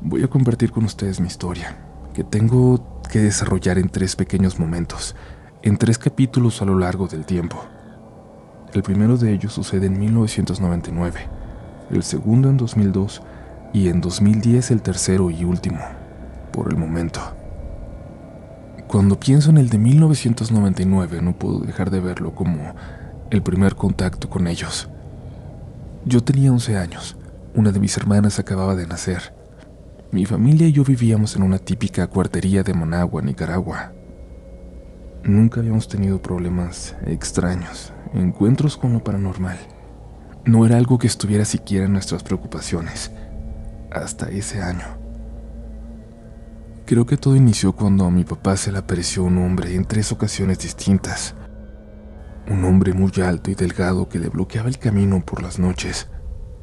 Voy 0.00 0.22
a 0.22 0.28
compartir 0.28 0.70
con 0.70 0.86
ustedes 0.86 1.20
mi 1.20 1.26
historia, 1.26 1.76
que 2.14 2.24
tengo 2.24 2.78
que 3.10 3.20
desarrollar 3.20 3.78
en 3.78 3.88
tres 3.88 4.16
pequeños 4.16 4.58
momentos, 4.58 5.14
en 5.62 5.76
tres 5.76 5.98
capítulos 5.98 6.62
a 6.62 6.64
lo 6.64 6.78
largo 6.78 7.06
del 7.06 7.26
tiempo. 7.26 7.64
El 8.72 8.82
primero 8.82 9.16
de 9.16 9.32
ellos 9.32 9.52
sucede 9.52 9.86
en 9.86 9.98
1999, 9.98 11.20
el 11.90 12.02
segundo 12.02 12.48
en 12.48 12.56
2002 12.56 13.22
y 13.72 13.88
en 13.88 14.00
2010 14.00 14.70
el 14.70 14.82
tercero 14.82 15.30
y 15.30 15.44
último, 15.44 15.80
por 16.52 16.70
el 16.70 16.78
momento. 16.78 17.20
Cuando 18.86 19.18
pienso 19.18 19.50
en 19.50 19.58
el 19.58 19.68
de 19.68 19.78
1999 19.78 21.20
no 21.22 21.32
puedo 21.32 21.58
dejar 21.60 21.90
de 21.90 22.00
verlo 22.00 22.34
como 22.34 22.74
el 23.30 23.42
primer 23.42 23.76
contacto 23.76 24.30
con 24.30 24.46
ellos. 24.46 24.88
Yo 26.04 26.22
tenía 26.22 26.52
11 26.52 26.76
años, 26.76 27.16
una 27.54 27.72
de 27.72 27.80
mis 27.80 27.96
hermanas 27.96 28.38
acababa 28.38 28.74
de 28.74 28.86
nacer. 28.86 29.39
Mi 30.12 30.26
familia 30.26 30.66
y 30.66 30.72
yo 30.72 30.82
vivíamos 30.82 31.36
en 31.36 31.44
una 31.44 31.60
típica 31.60 32.08
cuartería 32.08 32.64
de 32.64 32.74
Managua, 32.74 33.22
Nicaragua. 33.22 33.92
Nunca 35.22 35.60
habíamos 35.60 35.86
tenido 35.86 36.20
problemas 36.20 36.96
extraños, 37.06 37.92
encuentros 38.12 38.76
con 38.76 38.92
lo 38.92 39.04
paranormal. 39.04 39.56
No 40.44 40.66
era 40.66 40.78
algo 40.78 40.98
que 40.98 41.06
estuviera 41.06 41.44
siquiera 41.44 41.86
en 41.86 41.92
nuestras 41.92 42.24
preocupaciones, 42.24 43.12
hasta 43.92 44.28
ese 44.30 44.60
año. 44.60 44.98
Creo 46.86 47.06
que 47.06 47.16
todo 47.16 47.36
inició 47.36 47.76
cuando 47.76 48.04
a 48.04 48.10
mi 48.10 48.24
papá 48.24 48.56
se 48.56 48.72
le 48.72 48.78
apareció 48.78 49.22
un 49.22 49.38
hombre 49.38 49.76
en 49.76 49.84
tres 49.84 50.10
ocasiones 50.10 50.58
distintas. 50.58 51.36
Un 52.50 52.64
hombre 52.64 52.94
muy 52.94 53.12
alto 53.24 53.52
y 53.52 53.54
delgado 53.54 54.08
que 54.08 54.18
le 54.18 54.28
bloqueaba 54.28 54.68
el 54.68 54.78
camino 54.78 55.24
por 55.24 55.40
las 55.40 55.60
noches, 55.60 56.08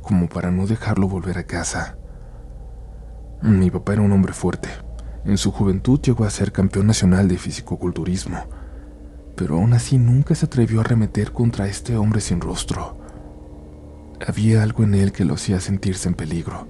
como 0.01 0.27
para 0.27 0.51
no 0.51 0.67
dejarlo 0.67 1.07
volver 1.07 1.37
a 1.37 1.45
casa. 1.45 1.97
Mi 3.41 3.69
papá 3.69 3.93
era 3.93 4.01
un 4.01 4.11
hombre 4.11 4.33
fuerte. 4.33 4.69
En 5.23 5.37
su 5.37 5.51
juventud 5.51 5.99
llegó 6.01 6.23
a 6.23 6.29
ser 6.29 6.51
campeón 6.51 6.87
nacional 6.87 7.27
de 7.27 7.37
fisicoculturismo, 7.37 8.45
pero 9.35 9.55
aún 9.55 9.73
así 9.73 9.97
nunca 9.97 10.33
se 10.33 10.47
atrevió 10.47 10.79
a 10.79 10.81
arremeter 10.81 11.31
contra 11.31 11.67
este 11.67 11.97
hombre 11.97 12.19
sin 12.19 12.41
rostro. 12.41 12.97
Había 14.25 14.63
algo 14.63 14.83
en 14.83 14.95
él 14.95 15.11
que 15.11 15.25
lo 15.25 15.35
hacía 15.35 15.59
sentirse 15.59 16.07
en 16.09 16.15
peligro, 16.15 16.67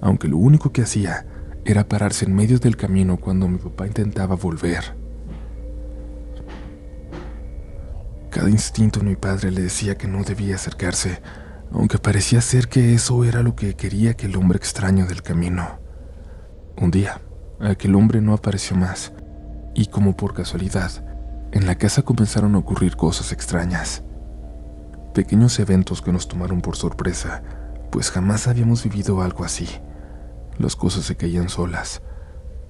aunque 0.00 0.28
lo 0.28 0.38
único 0.38 0.72
que 0.72 0.82
hacía 0.82 1.26
era 1.66 1.86
pararse 1.86 2.24
en 2.24 2.34
medio 2.34 2.58
del 2.58 2.76
camino 2.76 3.18
cuando 3.18 3.46
mi 3.46 3.58
papá 3.58 3.86
intentaba 3.86 4.36
volver. 4.36 4.96
Cada 8.30 8.48
instinto 8.48 9.02
mi 9.02 9.16
padre 9.16 9.50
le 9.50 9.62
decía 9.62 9.98
que 9.98 10.08
no 10.08 10.22
debía 10.22 10.54
acercarse, 10.54 11.20
aunque 11.70 11.98
parecía 11.98 12.40
ser 12.40 12.68
que 12.68 12.94
eso 12.94 13.24
era 13.24 13.42
lo 13.42 13.54
que 13.54 13.74
quería 13.74 14.12
aquel 14.12 14.36
hombre 14.36 14.56
extraño 14.56 15.06
del 15.06 15.22
camino. 15.22 15.87
Un 16.80 16.92
día, 16.92 17.20
aquel 17.58 17.96
hombre 17.96 18.20
no 18.20 18.34
apareció 18.34 18.76
más, 18.76 19.12
y 19.74 19.86
como 19.86 20.16
por 20.16 20.32
casualidad, 20.32 20.92
en 21.50 21.66
la 21.66 21.74
casa 21.74 22.02
comenzaron 22.02 22.54
a 22.54 22.58
ocurrir 22.58 22.94
cosas 22.94 23.32
extrañas. 23.32 24.04
Pequeños 25.12 25.58
eventos 25.58 26.02
que 26.02 26.12
nos 26.12 26.28
tomaron 26.28 26.60
por 26.60 26.76
sorpresa, 26.76 27.42
pues 27.90 28.12
jamás 28.12 28.46
habíamos 28.46 28.84
vivido 28.84 29.22
algo 29.22 29.44
así. 29.44 29.66
Las 30.56 30.76
cosas 30.76 31.04
se 31.04 31.16
caían 31.16 31.48
solas. 31.48 32.00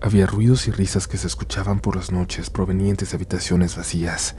Había 0.00 0.24
ruidos 0.24 0.68
y 0.68 0.70
risas 0.70 1.06
que 1.06 1.18
se 1.18 1.26
escuchaban 1.26 1.80
por 1.80 1.94
las 1.94 2.10
noches 2.10 2.48
provenientes 2.48 3.10
de 3.10 3.16
habitaciones 3.16 3.76
vacías. 3.76 4.36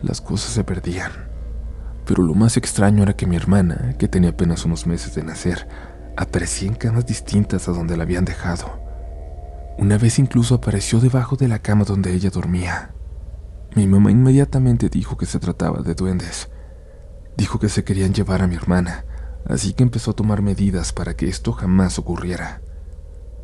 Las 0.00 0.20
cosas 0.20 0.52
se 0.52 0.62
perdían. 0.62 1.10
Pero 2.06 2.22
lo 2.22 2.34
más 2.34 2.56
extraño 2.56 3.02
era 3.02 3.16
que 3.16 3.26
mi 3.26 3.34
hermana, 3.34 3.96
que 3.98 4.06
tenía 4.06 4.30
apenas 4.30 4.64
unos 4.64 4.86
meses 4.86 5.16
de 5.16 5.24
nacer, 5.24 5.66
aparecía 6.16 6.68
en 6.68 6.74
camas 6.74 7.06
distintas 7.06 7.68
a 7.68 7.72
donde 7.72 7.96
la 7.96 8.04
habían 8.04 8.24
dejado. 8.24 8.80
Una 9.78 9.96
vez 9.96 10.18
incluso 10.18 10.54
apareció 10.54 11.00
debajo 11.00 11.36
de 11.36 11.48
la 11.48 11.60
cama 11.60 11.84
donde 11.84 12.12
ella 12.12 12.30
dormía. 12.30 12.92
Mi 13.74 13.86
mamá 13.86 14.10
inmediatamente 14.10 14.88
dijo 14.88 15.16
que 15.16 15.26
se 15.26 15.38
trataba 15.38 15.82
de 15.82 15.94
duendes. 15.94 16.50
Dijo 17.36 17.58
que 17.58 17.68
se 17.68 17.84
querían 17.84 18.12
llevar 18.12 18.42
a 18.42 18.46
mi 18.46 18.56
hermana, 18.56 19.04
así 19.46 19.72
que 19.72 19.82
empezó 19.82 20.10
a 20.10 20.14
tomar 20.14 20.42
medidas 20.42 20.92
para 20.92 21.16
que 21.16 21.28
esto 21.28 21.52
jamás 21.52 21.98
ocurriera. 21.98 22.60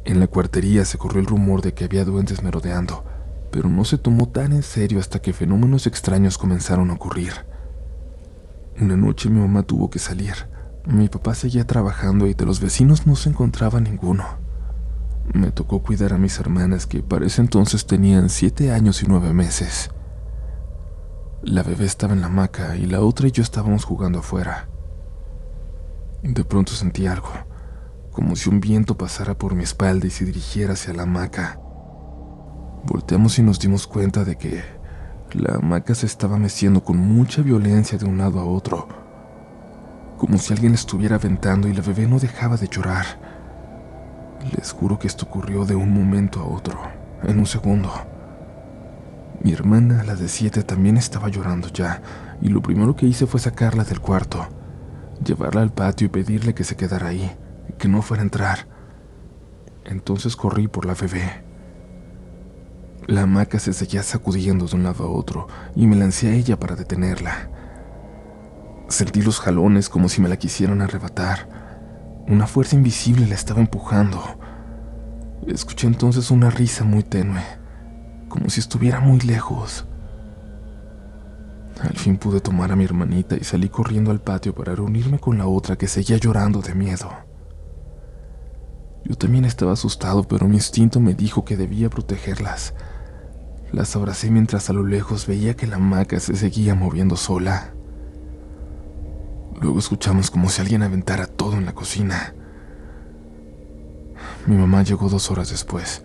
En 0.04 0.20
la 0.20 0.26
cuartería 0.26 0.84
se 0.84 0.98
corrió 0.98 1.20
el 1.20 1.26
rumor 1.26 1.62
de 1.62 1.74
que 1.74 1.84
había 1.84 2.04
duendes 2.04 2.42
merodeando, 2.42 3.04
pero 3.50 3.68
no 3.68 3.84
se 3.84 3.98
tomó 3.98 4.28
tan 4.28 4.52
en 4.52 4.62
serio 4.62 4.98
hasta 4.98 5.20
que 5.20 5.32
fenómenos 5.32 5.86
extraños 5.86 6.38
comenzaron 6.38 6.90
a 6.90 6.94
ocurrir. 6.94 7.32
Una 8.80 8.96
noche 8.96 9.30
mi 9.30 9.40
mamá 9.40 9.62
tuvo 9.62 9.88
que 9.88 9.98
salir. 9.98 10.34
Mi 10.86 11.08
papá 11.08 11.34
seguía 11.34 11.66
trabajando 11.66 12.28
y 12.28 12.34
de 12.34 12.46
los 12.46 12.60
vecinos 12.60 13.08
no 13.08 13.16
se 13.16 13.28
encontraba 13.28 13.80
ninguno. 13.80 14.24
Me 15.34 15.50
tocó 15.50 15.82
cuidar 15.82 16.12
a 16.12 16.18
mis 16.18 16.38
hermanas 16.38 16.86
que 16.86 17.02
para 17.02 17.26
ese 17.26 17.40
entonces 17.40 17.86
tenían 17.86 18.28
siete 18.28 18.70
años 18.70 19.02
y 19.02 19.06
nueve 19.08 19.32
meses. 19.32 19.90
La 21.42 21.64
bebé 21.64 21.86
estaba 21.86 22.12
en 22.12 22.20
la 22.20 22.28
hamaca 22.28 22.76
y 22.76 22.86
la 22.86 23.00
otra 23.00 23.26
y 23.26 23.32
yo 23.32 23.42
estábamos 23.42 23.84
jugando 23.84 24.20
afuera. 24.20 24.68
De 26.22 26.44
pronto 26.44 26.72
sentí 26.72 27.08
algo, 27.08 27.32
como 28.12 28.36
si 28.36 28.48
un 28.48 28.60
viento 28.60 28.96
pasara 28.96 29.36
por 29.36 29.56
mi 29.56 29.64
espalda 29.64 30.06
y 30.06 30.10
se 30.10 30.24
dirigiera 30.24 30.74
hacia 30.74 30.94
la 30.94 31.02
hamaca. 31.02 31.58
Volteamos 32.84 33.40
y 33.40 33.42
nos 33.42 33.58
dimos 33.58 33.88
cuenta 33.88 34.24
de 34.24 34.36
que 34.38 34.62
la 35.32 35.56
hamaca 35.56 35.96
se 35.96 36.06
estaba 36.06 36.38
meciendo 36.38 36.84
con 36.84 36.96
mucha 36.96 37.42
violencia 37.42 37.98
de 37.98 38.04
un 38.04 38.18
lado 38.18 38.38
a 38.38 38.44
otro, 38.44 39.05
como 40.16 40.38
si 40.38 40.52
alguien 40.52 40.74
estuviera 40.74 41.16
aventando 41.16 41.68
y 41.68 41.74
la 41.74 41.82
bebé 41.82 42.06
no 42.06 42.18
dejaba 42.18 42.56
de 42.56 42.68
llorar. 42.68 43.04
Les 44.56 44.72
juro 44.72 44.98
que 44.98 45.06
esto 45.06 45.26
ocurrió 45.26 45.64
de 45.64 45.74
un 45.74 45.92
momento 45.92 46.40
a 46.40 46.46
otro, 46.46 46.80
en 47.22 47.38
un 47.38 47.46
segundo. 47.46 47.90
Mi 49.42 49.52
hermana, 49.52 50.02
la 50.04 50.14
de 50.14 50.28
siete, 50.28 50.62
también 50.62 50.96
estaba 50.96 51.28
llorando 51.28 51.68
ya, 51.68 52.02
y 52.40 52.48
lo 52.48 52.62
primero 52.62 52.96
que 52.96 53.06
hice 53.06 53.26
fue 53.26 53.40
sacarla 53.40 53.84
del 53.84 54.00
cuarto 54.00 54.46
llevarla 55.24 55.62
al 55.62 55.72
patio 55.72 56.06
y 56.06 56.10
pedirle 56.10 56.54
que 56.54 56.64
se 56.64 56.76
quedara 56.76 57.08
ahí, 57.08 57.30
que 57.78 57.88
no 57.88 58.02
fuera 58.02 58.22
a 58.22 58.24
entrar. 58.24 58.66
Entonces 59.84 60.36
corrí 60.36 60.68
por 60.68 60.86
la 60.86 60.94
bebé. 60.94 61.44
La 63.06 63.22
hamaca 63.22 63.58
se 63.58 63.72
seguía 63.72 64.02
sacudiendo 64.02 64.66
de 64.66 64.76
un 64.76 64.82
lado 64.82 65.04
a 65.04 65.10
otro 65.10 65.46
y 65.76 65.86
me 65.86 65.96
lancé 65.96 66.28
a 66.28 66.34
ella 66.34 66.58
para 66.58 66.74
detenerla. 66.74 67.50
Sentí 68.88 69.22
los 69.22 69.40
jalones 69.40 69.88
como 69.88 70.08
si 70.08 70.20
me 70.20 70.28
la 70.28 70.36
quisieran 70.36 70.80
arrebatar. 70.80 71.48
Una 72.28 72.46
fuerza 72.46 72.76
invisible 72.76 73.26
la 73.26 73.34
estaba 73.34 73.60
empujando. 73.60 74.22
Escuché 75.46 75.86
entonces 75.86 76.30
una 76.30 76.50
risa 76.50 76.84
muy 76.84 77.02
tenue, 77.02 77.42
como 78.28 78.48
si 78.48 78.60
estuviera 78.60 79.00
muy 79.00 79.20
lejos. 79.20 79.86
Al 81.80 81.96
fin 81.96 82.16
pude 82.16 82.40
tomar 82.40 82.72
a 82.72 82.76
mi 82.76 82.84
hermanita 82.84 83.36
y 83.36 83.44
salí 83.44 83.68
corriendo 83.68 84.10
al 84.10 84.20
patio 84.20 84.54
para 84.54 84.74
reunirme 84.74 85.18
con 85.18 85.36
la 85.36 85.46
otra 85.46 85.76
que 85.76 85.88
seguía 85.88 86.16
llorando 86.16 86.62
de 86.62 86.74
miedo. 86.74 87.10
Yo 89.04 89.14
también 89.14 89.44
estaba 89.44 89.72
asustado, 89.72 90.24
pero 90.24 90.48
mi 90.48 90.56
instinto 90.56 91.00
me 91.00 91.14
dijo 91.14 91.44
que 91.44 91.56
debía 91.56 91.90
protegerlas, 91.90 92.74
Las 93.72 93.94
abracé 93.94 94.30
mientras 94.30 94.70
a 94.70 94.72
lo 94.72 94.84
lejos 94.84 95.26
veía 95.26 95.54
que 95.54 95.66
la 95.66 95.76
hamaca 95.76 96.18
se 96.18 96.34
seguía 96.34 96.74
moviendo 96.74 97.16
sola. 97.16 97.75
Luego 99.60 99.78
escuchamos 99.78 100.30
como 100.30 100.50
si 100.50 100.60
alguien 100.60 100.82
aventara 100.82 101.26
todo 101.26 101.54
en 101.56 101.64
la 101.64 101.74
cocina. 101.74 102.34
Mi 104.46 104.56
mamá 104.56 104.82
llegó 104.82 105.08
dos 105.08 105.30
horas 105.30 105.50
después. 105.50 106.04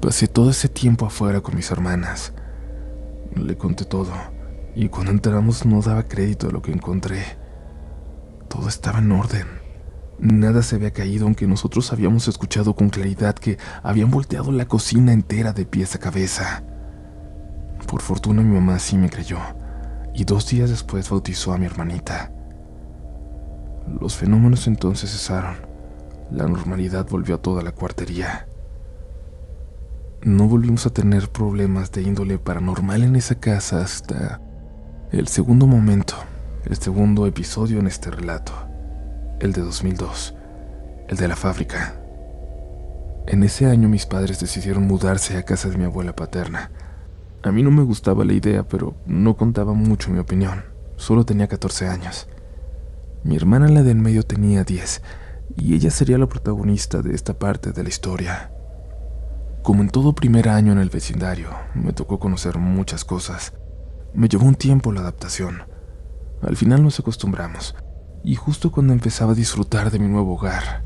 Pasé 0.00 0.28
todo 0.28 0.50
ese 0.50 0.68
tiempo 0.68 1.06
afuera 1.06 1.40
con 1.40 1.56
mis 1.56 1.70
hermanas. 1.70 2.32
Le 3.34 3.56
conté 3.56 3.84
todo, 3.84 4.12
y 4.74 4.88
cuando 4.88 5.10
entramos 5.10 5.66
no 5.66 5.80
daba 5.82 6.04
crédito 6.04 6.48
a 6.48 6.52
lo 6.52 6.62
que 6.62 6.72
encontré. 6.72 7.36
Todo 8.48 8.68
estaba 8.68 9.00
en 9.00 9.10
orden. 9.12 9.46
Nada 10.18 10.62
se 10.62 10.76
había 10.76 10.92
caído, 10.92 11.26
aunque 11.26 11.48
nosotros 11.48 11.92
habíamos 11.92 12.28
escuchado 12.28 12.74
con 12.74 12.90
claridad 12.90 13.34
que 13.34 13.58
habían 13.82 14.10
volteado 14.10 14.52
la 14.52 14.66
cocina 14.66 15.12
entera 15.12 15.52
de 15.52 15.66
pies 15.66 15.96
a 15.96 15.98
cabeza. 15.98 16.62
Por 17.88 18.02
fortuna 18.02 18.42
mi 18.42 18.54
mamá 18.54 18.78
sí 18.78 18.96
me 18.96 19.10
creyó, 19.10 19.38
y 20.14 20.24
dos 20.24 20.48
días 20.48 20.70
después 20.70 21.10
bautizó 21.10 21.52
a 21.52 21.58
mi 21.58 21.66
hermanita. 21.66 22.30
Los 24.00 24.16
fenómenos 24.16 24.66
entonces 24.66 25.10
cesaron. 25.10 25.56
La 26.30 26.46
normalidad 26.46 27.06
volvió 27.08 27.36
a 27.36 27.42
toda 27.42 27.62
la 27.62 27.72
cuartería. 27.72 28.46
No 30.22 30.46
volvimos 30.46 30.86
a 30.86 30.90
tener 30.90 31.28
problemas 31.28 31.90
de 31.90 32.02
índole 32.02 32.38
paranormal 32.38 33.02
en 33.02 33.16
esa 33.16 33.34
casa 33.34 33.82
hasta 33.82 34.40
el 35.10 35.28
segundo 35.28 35.66
momento, 35.66 36.14
el 36.64 36.76
segundo 36.76 37.26
episodio 37.26 37.80
en 37.80 37.86
este 37.86 38.10
relato, 38.10 38.52
el 39.40 39.52
de 39.52 39.62
2002, 39.62 40.34
el 41.08 41.16
de 41.16 41.28
la 41.28 41.36
fábrica. 41.36 41.96
En 43.26 43.42
ese 43.42 43.66
año 43.66 43.88
mis 43.88 44.06
padres 44.06 44.40
decidieron 44.40 44.86
mudarse 44.86 45.36
a 45.36 45.44
casa 45.44 45.68
de 45.68 45.76
mi 45.76 45.84
abuela 45.84 46.14
paterna. 46.14 46.70
A 47.42 47.50
mí 47.52 47.62
no 47.62 47.70
me 47.70 47.82
gustaba 47.82 48.24
la 48.24 48.32
idea, 48.32 48.62
pero 48.62 48.94
no 49.06 49.36
contaba 49.36 49.74
mucho 49.74 50.10
mi 50.10 50.18
opinión. 50.18 50.64
Solo 50.96 51.24
tenía 51.24 51.48
14 51.48 51.88
años. 51.88 52.28
Mi 53.24 53.36
hermana, 53.36 53.68
la 53.68 53.84
de 53.84 53.92
en 53.92 54.02
medio, 54.02 54.24
tenía 54.24 54.64
10, 54.64 55.00
y 55.56 55.74
ella 55.74 55.92
sería 55.92 56.18
la 56.18 56.28
protagonista 56.28 57.02
de 57.02 57.14
esta 57.14 57.38
parte 57.38 57.70
de 57.70 57.84
la 57.84 57.88
historia. 57.88 58.50
Como 59.62 59.82
en 59.82 59.90
todo 59.90 60.12
primer 60.12 60.48
año 60.48 60.72
en 60.72 60.78
el 60.78 60.90
vecindario, 60.90 61.50
me 61.74 61.92
tocó 61.92 62.18
conocer 62.18 62.58
muchas 62.58 63.04
cosas. 63.04 63.52
Me 64.12 64.28
llevó 64.28 64.46
un 64.46 64.56
tiempo 64.56 64.90
la 64.90 65.02
adaptación. 65.02 65.62
Al 66.42 66.56
final 66.56 66.82
nos 66.82 66.98
acostumbramos, 66.98 67.76
y 68.24 68.34
justo 68.34 68.72
cuando 68.72 68.92
empezaba 68.92 69.32
a 69.32 69.36
disfrutar 69.36 69.92
de 69.92 70.00
mi 70.00 70.08
nuevo 70.08 70.34
hogar, 70.34 70.84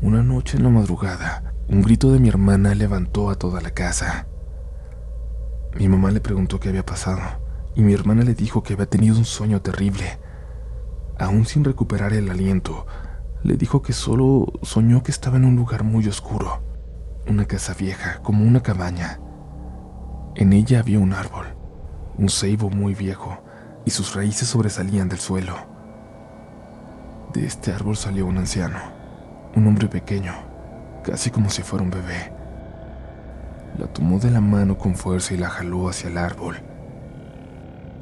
una 0.00 0.22
noche 0.22 0.58
en 0.58 0.62
la 0.62 0.70
madrugada, 0.70 1.52
un 1.68 1.82
grito 1.82 2.12
de 2.12 2.20
mi 2.20 2.28
hermana 2.28 2.76
levantó 2.76 3.28
a 3.28 3.34
toda 3.34 3.60
la 3.60 3.72
casa. 3.72 4.28
Mi 5.76 5.88
mamá 5.88 6.12
le 6.12 6.20
preguntó 6.20 6.60
qué 6.60 6.68
había 6.68 6.86
pasado, 6.86 7.20
y 7.74 7.82
mi 7.82 7.92
hermana 7.92 8.22
le 8.22 8.34
dijo 8.34 8.62
que 8.62 8.74
había 8.74 8.86
tenido 8.86 9.18
un 9.18 9.24
sueño 9.24 9.62
terrible 9.62 10.20
aún 11.18 11.46
sin 11.46 11.64
recuperar 11.64 12.12
el 12.12 12.30
aliento, 12.30 12.86
le 13.42 13.56
dijo 13.56 13.82
que 13.82 13.92
solo 13.92 14.52
soñó 14.62 15.02
que 15.02 15.10
estaba 15.10 15.36
en 15.36 15.44
un 15.44 15.56
lugar 15.56 15.84
muy 15.84 16.06
oscuro, 16.08 16.62
una 17.28 17.46
casa 17.46 17.74
vieja, 17.74 18.20
como 18.22 18.44
una 18.44 18.62
cabaña. 18.62 19.20
En 20.34 20.52
ella 20.52 20.80
había 20.80 20.98
un 20.98 21.12
árbol, 21.12 21.46
un 22.18 22.28
ceibo 22.28 22.70
muy 22.70 22.94
viejo, 22.94 23.38
y 23.84 23.90
sus 23.90 24.14
raíces 24.14 24.48
sobresalían 24.48 25.08
del 25.08 25.20
suelo. 25.20 25.54
De 27.32 27.46
este 27.46 27.72
árbol 27.72 27.96
salió 27.96 28.26
un 28.26 28.38
anciano, 28.38 28.78
un 29.54 29.66
hombre 29.66 29.88
pequeño, 29.88 30.32
casi 31.04 31.30
como 31.30 31.50
si 31.50 31.62
fuera 31.62 31.84
un 31.84 31.90
bebé. 31.90 32.32
La 33.78 33.86
tomó 33.86 34.18
de 34.18 34.30
la 34.30 34.40
mano 34.40 34.78
con 34.78 34.94
fuerza 34.94 35.34
y 35.34 35.36
la 35.36 35.50
jaló 35.50 35.88
hacia 35.88 36.08
el 36.08 36.18
árbol. 36.18 36.56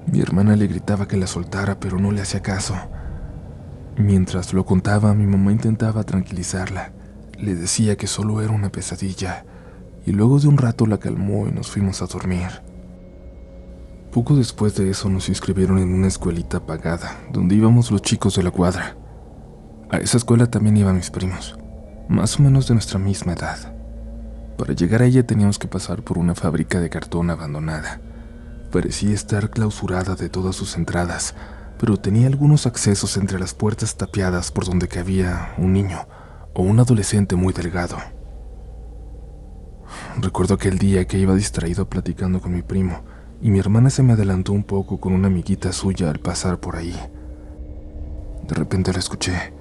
Mi 0.06 0.20
hermana 0.20 0.56
le 0.56 0.66
gritaba 0.66 1.08
que 1.08 1.16
la 1.16 1.26
soltara, 1.26 1.78
pero 1.80 1.98
no 1.98 2.12
le 2.12 2.22
hacía 2.22 2.40
caso. 2.40 2.74
Mientras 3.96 4.52
lo 4.52 4.64
contaba, 4.64 5.14
mi 5.14 5.26
mamá 5.26 5.52
intentaba 5.52 6.02
tranquilizarla. 6.02 6.92
Le 7.38 7.54
decía 7.54 7.96
que 7.96 8.06
solo 8.06 8.42
era 8.42 8.52
una 8.52 8.70
pesadilla, 8.70 9.44
y 10.04 10.12
luego 10.12 10.40
de 10.40 10.48
un 10.48 10.58
rato 10.58 10.86
la 10.86 10.98
calmó 10.98 11.46
y 11.46 11.52
nos 11.52 11.70
fuimos 11.70 12.02
a 12.02 12.06
dormir. 12.06 12.48
Poco 14.12 14.36
después 14.36 14.74
de 14.76 14.90
eso 14.90 15.08
nos 15.08 15.28
inscribieron 15.28 15.78
en 15.78 15.92
una 15.92 16.08
escuelita 16.08 16.66
pagada, 16.66 17.20
donde 17.32 17.54
íbamos 17.54 17.90
los 17.90 18.02
chicos 18.02 18.36
de 18.36 18.42
la 18.42 18.50
cuadra. 18.50 18.96
A 19.90 19.98
esa 19.98 20.16
escuela 20.16 20.48
también 20.48 20.76
iban 20.76 20.96
mis 20.96 21.10
primos, 21.10 21.56
más 22.08 22.38
o 22.38 22.42
menos 22.42 22.66
de 22.68 22.74
nuestra 22.74 22.98
misma 22.98 23.32
edad. 23.32 23.74
Para 24.58 24.72
llegar 24.72 25.02
a 25.02 25.06
ella 25.06 25.26
teníamos 25.26 25.58
que 25.58 25.68
pasar 25.68 26.02
por 26.02 26.18
una 26.18 26.34
fábrica 26.34 26.80
de 26.80 26.90
cartón 26.90 27.30
abandonada. 27.30 28.00
Parecía 28.70 29.14
estar 29.14 29.50
clausurada 29.50 30.14
de 30.14 30.28
todas 30.28 30.54
sus 30.56 30.76
entradas, 30.76 31.34
pero 31.78 31.96
tenía 31.96 32.26
algunos 32.26 32.66
accesos 32.66 33.16
entre 33.16 33.38
las 33.38 33.54
puertas 33.54 33.96
tapiadas 33.96 34.50
por 34.50 34.64
donde 34.64 34.88
cabía 34.88 35.54
un 35.58 35.72
niño 35.72 36.06
o 36.54 36.62
un 36.62 36.80
adolescente 36.80 37.36
muy 37.36 37.52
delgado. 37.52 37.96
Recuerdo 40.20 40.54
aquel 40.54 40.78
día 40.78 41.06
que 41.06 41.18
iba 41.18 41.34
distraído 41.34 41.88
platicando 41.88 42.40
con 42.40 42.52
mi 42.52 42.62
primo 42.62 43.02
y 43.40 43.50
mi 43.50 43.58
hermana 43.58 43.90
se 43.90 44.02
me 44.02 44.12
adelantó 44.12 44.52
un 44.52 44.64
poco 44.64 44.98
con 44.98 45.12
una 45.12 45.26
amiguita 45.26 45.72
suya 45.72 46.10
al 46.10 46.20
pasar 46.20 46.60
por 46.60 46.76
ahí. 46.76 46.94
De 48.46 48.54
repente 48.54 48.92
la 48.92 48.98
escuché. 48.98 49.52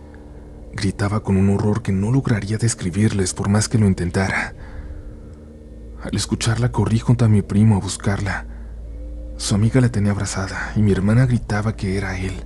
Gritaba 0.73 1.21
con 1.21 1.38
un 1.38 1.49
horror 1.49 1.82
que 1.82 1.91
no 1.91 2.12
lograría 2.12 2.58
describirles 2.58 3.34
por 3.34 3.49
más 3.49 3.69
que 3.69 3.78
lo 3.78 3.86
intentara. 3.86 4.54
Al 6.02 6.15
escucharla 6.15 6.71
corrí 6.71 6.99
junto 6.99 7.26
a 7.26 7.30
mi 7.30 7.41
primo 7.41 7.76
a 7.76 7.80
buscarla, 7.80 8.45
su 9.37 9.55
amiga 9.55 9.81
la 9.81 9.89
tenía 9.89 10.11
abrazada 10.11 10.71
y 10.75 10.81
mi 10.81 10.91
hermana 10.91 11.25
gritaba 11.25 11.75
que 11.75 11.97
era 11.97 12.17
él, 12.17 12.43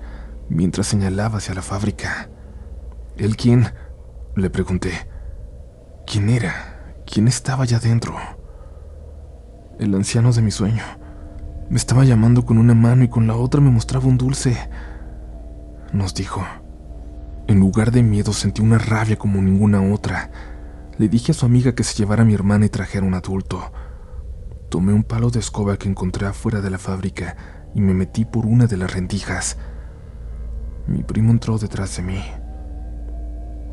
mientras 0.50 0.88
señalaba 0.88 1.38
hacia 1.38 1.54
la 1.54 1.62
fábrica. 1.62 2.30
¿El 3.17 3.36
quién? 3.36 3.67
Le 4.36 4.50
pregunté. 4.50 4.91
¿Quién 6.06 6.30
era? 6.30 7.04
¿Quién 7.06 7.28
estaba 7.28 7.63
allá 7.63 7.80
dentro? 7.80 8.15
El 9.80 9.93
anciano 9.95 10.32
de 10.32 10.41
mi 10.41 10.52
sueño. 10.52 10.84
Me 11.69 11.78
estaba 11.78 12.06
llamando 12.06 12.45
con 12.45 12.58
una 12.58 12.73
mano 12.73 13.04
y 13.04 13.10
con 13.10 13.28
la 13.28 13.36
otra 13.36 13.60
me 13.60 13.69
mostraba 13.69 14.08
un 14.08 14.17
dulce. 14.17 14.58
Nos 15.91 16.13
dijo. 16.13 16.45
En 17.47 17.60
lugar 17.60 17.91
de 17.91 18.04
miedo 18.04 18.34
sentí 18.34 18.62
una 18.62 18.78
rabia 18.78 19.17
como 19.17 19.41
ninguna 19.41 19.82
otra. 19.82 20.32
Le 20.97 21.10
dije 21.10 21.32
a 21.32 21.36
su 21.36 21.45
amiga 21.45 21.76
que 21.76 21.84
se 21.84 21.95
llevara 21.95 22.23
a 22.23 22.26
mi 22.26 22.34
hermana 22.34 22.65
y 22.65 22.69
trajera 22.69 23.06
un 23.06 23.13
adulto. 23.13 23.71
Tomé 24.70 24.92
un 24.92 25.04
palo 25.04 25.30
de 25.30 25.40
escoba 25.40 25.78
que 25.78 25.88
encontré 25.88 26.28
afuera 26.28 26.60
de 26.60 26.70
la 26.70 26.78
fábrica 26.78 27.38
y 27.74 27.80
me 27.80 27.94
metí 27.94 28.26
por 28.26 28.46
una 28.46 28.68
de 28.68 28.76
las 28.76 28.92
rendijas. 28.94 29.58
Mi 30.88 31.04
primo 31.04 31.32
entró 31.32 31.58
detrás 31.58 31.96
de 31.96 32.04
mí. 32.04 32.22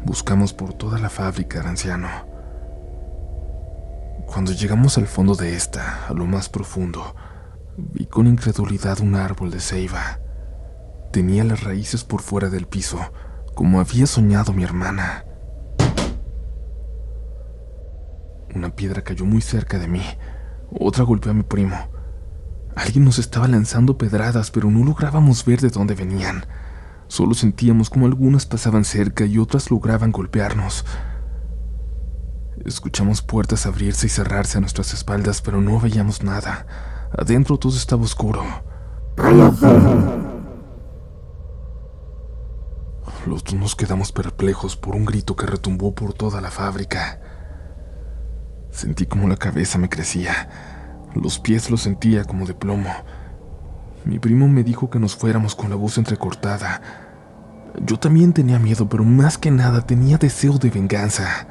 Buscamos 0.05 0.53
por 0.53 0.75
toda 0.75 1.01
la 1.01 1.11
fábrica 1.11 1.69
anciano. 1.69 2.09
Cuando 4.27 4.53
llegamos 4.53 4.97
al 4.97 5.09
fondo 5.09 5.35
de 5.35 5.57
esta, 5.57 6.07
a 6.07 6.13
lo 6.13 6.27
más 6.27 6.49
profundo, 6.49 7.17
vi 7.77 8.07
con 8.07 8.29
incredulidad 8.29 9.01
un 9.01 9.17
árbol 9.17 9.51
de 9.51 9.61
ceiba. 9.61 10.21
Tenía 11.11 11.43
las 11.43 11.65
raíces 11.65 12.05
por 12.05 12.23
fuera 12.23 12.51
del 12.51 12.67
piso, 12.67 13.01
como 13.55 13.81
había 13.81 14.07
soñado 14.07 14.53
mi 14.53 14.63
hermana. 14.63 15.25
Una 18.55 18.71
piedra 18.77 19.03
cayó 19.03 19.25
muy 19.25 19.41
cerca 19.41 19.81
de 19.81 19.89
mí 19.89 20.03
otra 20.70 21.05
golpeó 21.05 21.31
a 21.31 21.35
mi 21.35 21.42
primo. 21.42 21.77
Alguien 22.77 23.05
nos 23.05 23.18
estaba 23.18 23.46
lanzando 23.46 23.96
pedradas, 23.98 24.50
pero 24.50 24.70
no 24.70 24.85
lográbamos 24.85 25.44
ver 25.44 25.61
de 25.61 25.70
dónde 25.70 25.94
venían. 25.94 26.44
Solo 27.07 27.35
sentíamos 27.35 27.90
como 27.90 28.07
algunas 28.07 28.46
pasaban 28.46 28.85
cerca 28.85 29.24
y 29.24 29.38
otras 29.38 29.70
lograban 29.70 30.11
golpearnos. 30.11 30.85
Escuchamos 32.64 33.22
puertas 33.22 33.66
abrirse 33.66 34.07
y 34.07 34.11
cerrarse 34.11 34.59
a 34.59 34.61
nuestras 34.61 34.94
espaldas, 34.94 35.42
pero 35.42 35.61
no 35.61 35.79
veíamos 35.79 36.22
nada. 36.22 36.66
Adentro 37.16 37.59
todo 37.59 37.77
estaba 37.77 38.03
oscuro. 38.03 38.42
Los 43.27 43.44
dos 43.44 43.55
nos 43.55 43.77
quedamos 43.77 44.12
perplejos 44.12 44.77
por 44.77 44.96
un 44.96 45.05
grito 45.05 45.37
que 45.37 45.46
retumbó 45.46 45.94
por 45.94 46.12
toda 46.12 46.40
la 46.40 46.50
fábrica. 46.50 47.20
Sentí 48.75 49.07
como 49.07 49.29
la 49.29 49.37
cabeza 49.37 49.79
me 49.79 49.89
crecía. 49.89 50.49
Los 51.15 51.39
pies 51.39 51.71
los 51.71 51.83
sentía 51.83 52.25
como 52.25 52.45
de 52.45 52.55
plomo. 52.55 52.91
Mi 54.05 54.19
primo 54.19 54.49
me 54.49 54.65
dijo 54.65 54.91
que 54.91 54.99
nos 54.99 55.15
fuéramos 55.15 55.55
con 55.55 55.71
la 55.71 55.77
voz 55.77 55.97
entrecortada. 55.97 56.83
Yo 57.87 58.01
también 58.01 58.33
tenía 58.33 58.59
miedo, 58.59 58.89
pero 58.89 59.05
más 59.05 59.39
que 59.39 59.53
nada 59.53 59.87
tenía 59.87 60.19
deseo 60.19 60.59
de 60.59 60.71
venganza. 60.71 61.47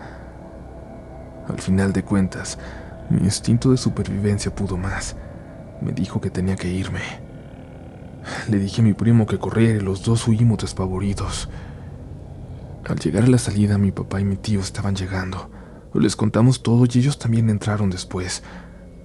Al 1.47 1.61
final 1.61 1.93
de 1.93 2.03
cuentas, 2.03 2.59
mi 3.09 3.19
instinto 3.21 3.71
de 3.71 3.77
supervivencia 3.77 4.53
pudo 4.53 4.75
más. 4.75 5.15
Me 5.79 5.93
dijo 5.93 6.19
que 6.19 6.29
tenía 6.29 6.57
que 6.57 6.67
irme. 6.67 6.99
Le 8.49 8.59
dije 8.59 8.81
a 8.81 8.83
mi 8.83 8.93
primo 8.93 9.25
que 9.25 9.39
corriera 9.39 9.77
y 9.77 9.81
los 9.81 10.03
dos 10.03 10.27
huimos 10.27 10.57
despavoridos. 10.57 11.49
Al 12.85 12.99
llegar 12.99 13.23
a 13.23 13.27
la 13.27 13.37
salida, 13.37 13.77
mi 13.77 13.93
papá 13.93 14.19
y 14.19 14.25
mi 14.25 14.35
tío 14.35 14.59
estaban 14.59 14.93
llegando. 14.93 15.62
Les 15.93 16.15
contamos 16.15 16.63
todo 16.63 16.85
y 16.85 16.97
ellos 16.97 17.19
también 17.19 17.49
entraron 17.49 17.89
después. 17.89 18.43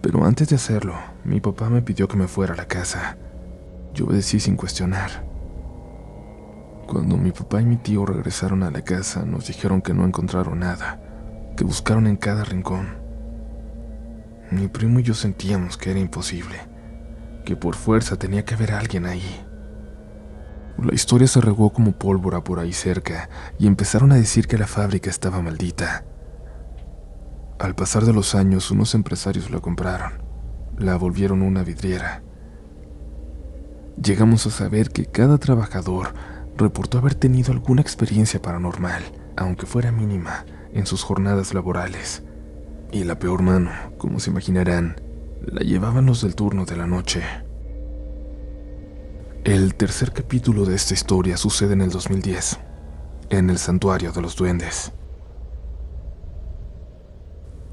Pero 0.00 0.24
antes 0.24 0.48
de 0.48 0.56
hacerlo, 0.56 0.94
mi 1.24 1.40
papá 1.40 1.68
me 1.68 1.82
pidió 1.82 2.08
que 2.08 2.16
me 2.16 2.28
fuera 2.28 2.54
a 2.54 2.56
la 2.56 2.66
casa. 2.66 3.18
Yo 3.94 4.06
obedecí 4.06 4.40
sin 4.40 4.56
cuestionar. 4.56 5.24
Cuando 6.86 7.18
mi 7.18 7.32
papá 7.32 7.60
y 7.60 7.66
mi 7.66 7.76
tío 7.76 8.06
regresaron 8.06 8.62
a 8.62 8.70
la 8.70 8.82
casa, 8.82 9.24
nos 9.26 9.48
dijeron 9.48 9.82
que 9.82 9.92
no 9.92 10.06
encontraron 10.06 10.60
nada, 10.60 11.00
que 11.56 11.64
buscaron 11.64 12.06
en 12.06 12.16
cada 12.16 12.44
rincón. 12.44 12.96
Mi 14.50 14.68
primo 14.68 15.00
y 15.00 15.02
yo 15.02 15.12
sentíamos 15.12 15.76
que 15.76 15.90
era 15.90 16.00
imposible, 16.00 16.56
que 17.44 17.56
por 17.56 17.74
fuerza 17.74 18.16
tenía 18.16 18.46
que 18.46 18.54
haber 18.54 18.72
alguien 18.72 19.04
ahí. 19.04 19.44
La 20.82 20.94
historia 20.94 21.26
se 21.26 21.42
regó 21.42 21.70
como 21.70 21.92
pólvora 21.92 22.42
por 22.42 22.60
ahí 22.60 22.72
cerca 22.72 23.28
y 23.58 23.66
empezaron 23.66 24.12
a 24.12 24.14
decir 24.14 24.46
que 24.46 24.56
la 24.56 24.66
fábrica 24.66 25.10
estaba 25.10 25.42
maldita. 25.42 26.04
Al 27.58 27.74
pasar 27.74 28.04
de 28.04 28.12
los 28.12 28.36
años, 28.36 28.70
unos 28.70 28.94
empresarios 28.94 29.50
la 29.50 29.58
compraron, 29.58 30.22
la 30.78 30.96
volvieron 30.96 31.42
una 31.42 31.64
vidriera. 31.64 32.22
Llegamos 34.00 34.46
a 34.46 34.50
saber 34.50 34.90
que 34.90 35.06
cada 35.06 35.38
trabajador 35.38 36.14
reportó 36.56 36.98
haber 36.98 37.16
tenido 37.16 37.52
alguna 37.52 37.82
experiencia 37.82 38.40
paranormal, 38.40 39.02
aunque 39.36 39.66
fuera 39.66 39.90
mínima, 39.90 40.46
en 40.72 40.86
sus 40.86 41.02
jornadas 41.02 41.52
laborales. 41.52 42.22
Y 42.92 43.02
la 43.02 43.18
peor 43.18 43.42
mano, 43.42 43.70
como 43.98 44.20
se 44.20 44.30
imaginarán, 44.30 45.00
la 45.44 45.62
llevaban 45.62 46.06
los 46.06 46.22
del 46.22 46.36
turno 46.36 46.64
de 46.64 46.76
la 46.76 46.86
noche. 46.86 47.24
El 49.42 49.74
tercer 49.74 50.12
capítulo 50.12 50.64
de 50.64 50.76
esta 50.76 50.94
historia 50.94 51.36
sucede 51.36 51.72
en 51.72 51.80
el 51.80 51.90
2010, 51.90 52.60
en 53.30 53.50
el 53.50 53.58
Santuario 53.58 54.12
de 54.12 54.22
los 54.22 54.36
Duendes. 54.36 54.92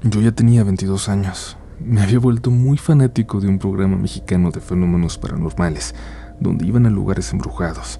Yo 0.02 0.20
ya 0.20 0.30
tenía 0.30 0.62
22 0.62 1.08
años. 1.08 1.56
Me 1.80 2.02
había 2.02 2.18
vuelto 2.18 2.50
muy 2.50 2.76
fanático 2.76 3.40
de 3.40 3.48
un 3.48 3.58
programa 3.58 3.96
mexicano 3.96 4.50
de 4.50 4.60
fenómenos 4.60 5.16
paranormales, 5.16 5.94
donde 6.38 6.66
iban 6.66 6.84
a 6.86 6.90
lugares 6.90 7.32
embrujados. 7.32 7.98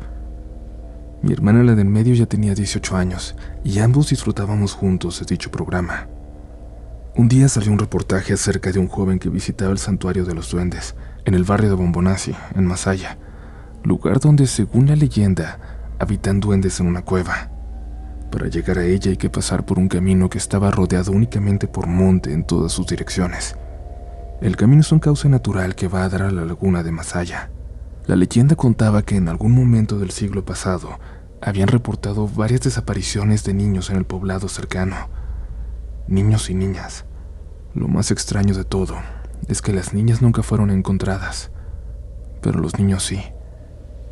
Mi 1.23 1.33
hermana, 1.33 1.63
la 1.63 1.75
del 1.75 1.89
medio, 1.89 2.15
ya 2.15 2.27
tenía 2.27 2.55
18 2.55 2.97
años, 2.97 3.35
y 3.65 3.79
ambos 3.79 4.11
disfrutábamos 4.11 4.75
juntos 4.75 5.19
de 5.21 5.27
dicho 5.27 5.51
programa. 5.51 6.07
Un 7.17 7.29
día 7.29 7.49
salió 7.49 7.73
un 7.73 7.79
reportaje 7.79 8.35
acerca 8.35 8.71
de 8.71 8.79
un 8.79 8.89
joven 8.89 9.19
que 9.19 9.31
visitaba 9.31 9.73
el 9.73 9.79
santuario 9.79 10.27
de 10.27 10.35
los 10.35 10.51
duendes, 10.51 10.95
en 11.25 11.33
el 11.33 11.45
barrio 11.45 11.71
de 11.71 11.77
Bombonasi, 11.77 12.35
en 12.55 12.67
Masaya, 12.67 13.17
lugar 13.83 14.21
donde, 14.21 14.47
según 14.47 14.87
la 14.87 14.97
leyenda, 14.97 15.59
habitan 15.99 16.41
duendes 16.41 16.79
en 16.79 16.89
una 16.89 17.03
cueva. 17.03 17.56
Para 18.31 18.49
llegar 18.49 18.79
a 18.79 18.85
ella 18.85 19.11
hay 19.11 19.17
que 19.17 19.31
pasar 19.31 19.65
por 19.65 19.79
un 19.79 19.89
camino 19.89 20.29
que 20.29 20.39
estaba 20.39 20.71
rodeado 20.71 21.12
únicamente 21.12 21.69
por 21.69 21.87
monte 21.87 22.33
en 22.33 22.45
todas 22.45 22.73
sus 22.73 22.87
direcciones. 22.87 23.57
El 24.41 24.57
camino 24.57 24.83
es 24.83 24.93
un 24.93 24.99
cauce 24.99 25.29
natural 25.29 25.75
que 25.75 25.89
va 25.89 26.05
a 26.05 26.09
dar 26.09 26.23
a 26.23 26.31
la 26.31 26.45
laguna 26.45 26.83
de 26.83 26.93
Masaya. 26.93 27.51
La 28.07 28.15
leyenda 28.15 28.55
contaba 28.55 29.03
que 29.03 29.17
en 29.17 29.29
algún 29.29 29.53
momento 29.53 29.99
del 29.99 30.11
siglo 30.11 30.45
pasado 30.45 30.99
habían 31.41 31.69
reportado 31.69 32.29
varias 32.29 32.61
desapariciones 32.61 33.45
de 33.45 33.55
niños 33.55 33.91
en 33.91 33.97
el 33.97 34.05
poblado 34.05 34.49
cercano. 34.49 35.09
Niños 36.07 36.51
y 36.51 36.55
niñas. 36.55 37.05
Lo 37.75 37.89
más 37.89 38.11
extraño 38.11 38.55
de 38.55 38.65
todo 38.65 38.97
es 39.49 39.62
que 39.62 39.73
las 39.73 39.93
niñas 39.93 40.23
nunca 40.23 40.43
fueron 40.43 40.71
encontradas, 40.71 41.51
pero 42.43 42.61
los 42.61 42.79
niños 42.79 43.03
sí. 43.05 43.23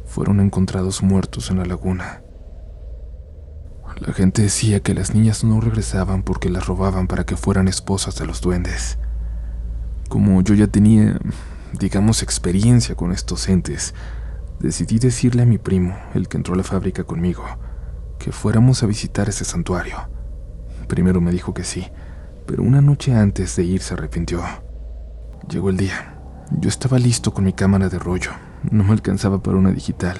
Fueron 0.06 0.40
encontrados 0.40 1.02
muertos 1.02 1.50
en 1.50 1.58
la 1.58 1.64
laguna. 1.64 2.23
La 4.00 4.12
gente 4.12 4.42
decía 4.42 4.80
que 4.80 4.92
las 4.92 5.14
niñas 5.14 5.44
no 5.44 5.60
regresaban 5.60 6.24
porque 6.24 6.50
las 6.50 6.66
robaban 6.66 7.06
para 7.06 7.24
que 7.24 7.36
fueran 7.36 7.68
esposas 7.68 8.16
de 8.16 8.26
los 8.26 8.40
duendes. 8.40 8.98
Como 10.08 10.42
yo 10.42 10.54
ya 10.54 10.66
tenía, 10.66 11.18
digamos, 11.78 12.22
experiencia 12.22 12.96
con 12.96 13.12
estos 13.12 13.48
entes, 13.48 13.94
decidí 14.58 14.98
decirle 14.98 15.42
a 15.42 15.46
mi 15.46 15.58
primo, 15.58 15.96
el 16.14 16.26
que 16.28 16.36
entró 16.36 16.54
a 16.54 16.56
la 16.56 16.64
fábrica 16.64 17.04
conmigo, 17.04 17.44
que 18.18 18.32
fuéramos 18.32 18.82
a 18.82 18.86
visitar 18.86 19.28
ese 19.28 19.44
santuario. 19.44 20.08
Primero 20.88 21.20
me 21.20 21.30
dijo 21.30 21.54
que 21.54 21.64
sí, 21.64 21.86
pero 22.46 22.62
una 22.64 22.80
noche 22.80 23.14
antes 23.14 23.54
de 23.56 23.62
ir 23.62 23.80
se 23.80 23.94
arrepintió. 23.94 24.42
Llegó 25.48 25.70
el 25.70 25.76
día. 25.76 26.18
Yo 26.50 26.68
estaba 26.68 26.98
listo 26.98 27.32
con 27.32 27.44
mi 27.44 27.52
cámara 27.52 27.88
de 27.88 27.98
rollo. 27.98 28.32
No 28.70 28.82
me 28.84 28.92
alcanzaba 28.92 29.42
para 29.42 29.56
una 29.56 29.70
digital. 29.70 30.18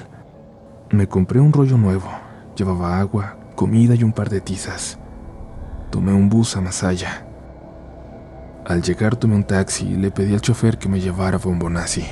Me 0.90 1.08
compré 1.08 1.40
un 1.40 1.52
rollo 1.52 1.76
nuevo. 1.76 2.10
Llevaba 2.56 2.98
agua, 2.98 3.36
comida 3.54 3.94
y 3.94 4.02
un 4.02 4.12
par 4.12 4.28
de 4.28 4.40
tizas. 4.40 4.98
Tomé 5.90 6.12
un 6.12 6.28
bus 6.28 6.56
a 6.56 6.60
Masaya. 6.60 7.26
Al 8.66 8.82
llegar 8.82 9.16
tomé 9.16 9.36
un 9.36 9.44
taxi 9.44 9.86
y 9.86 9.96
le 9.96 10.10
pedí 10.10 10.34
al 10.34 10.40
chofer 10.40 10.78
que 10.78 10.88
me 10.88 11.00
llevara 11.00 11.36
a 11.36 11.40
Bombonasi. 11.40 12.04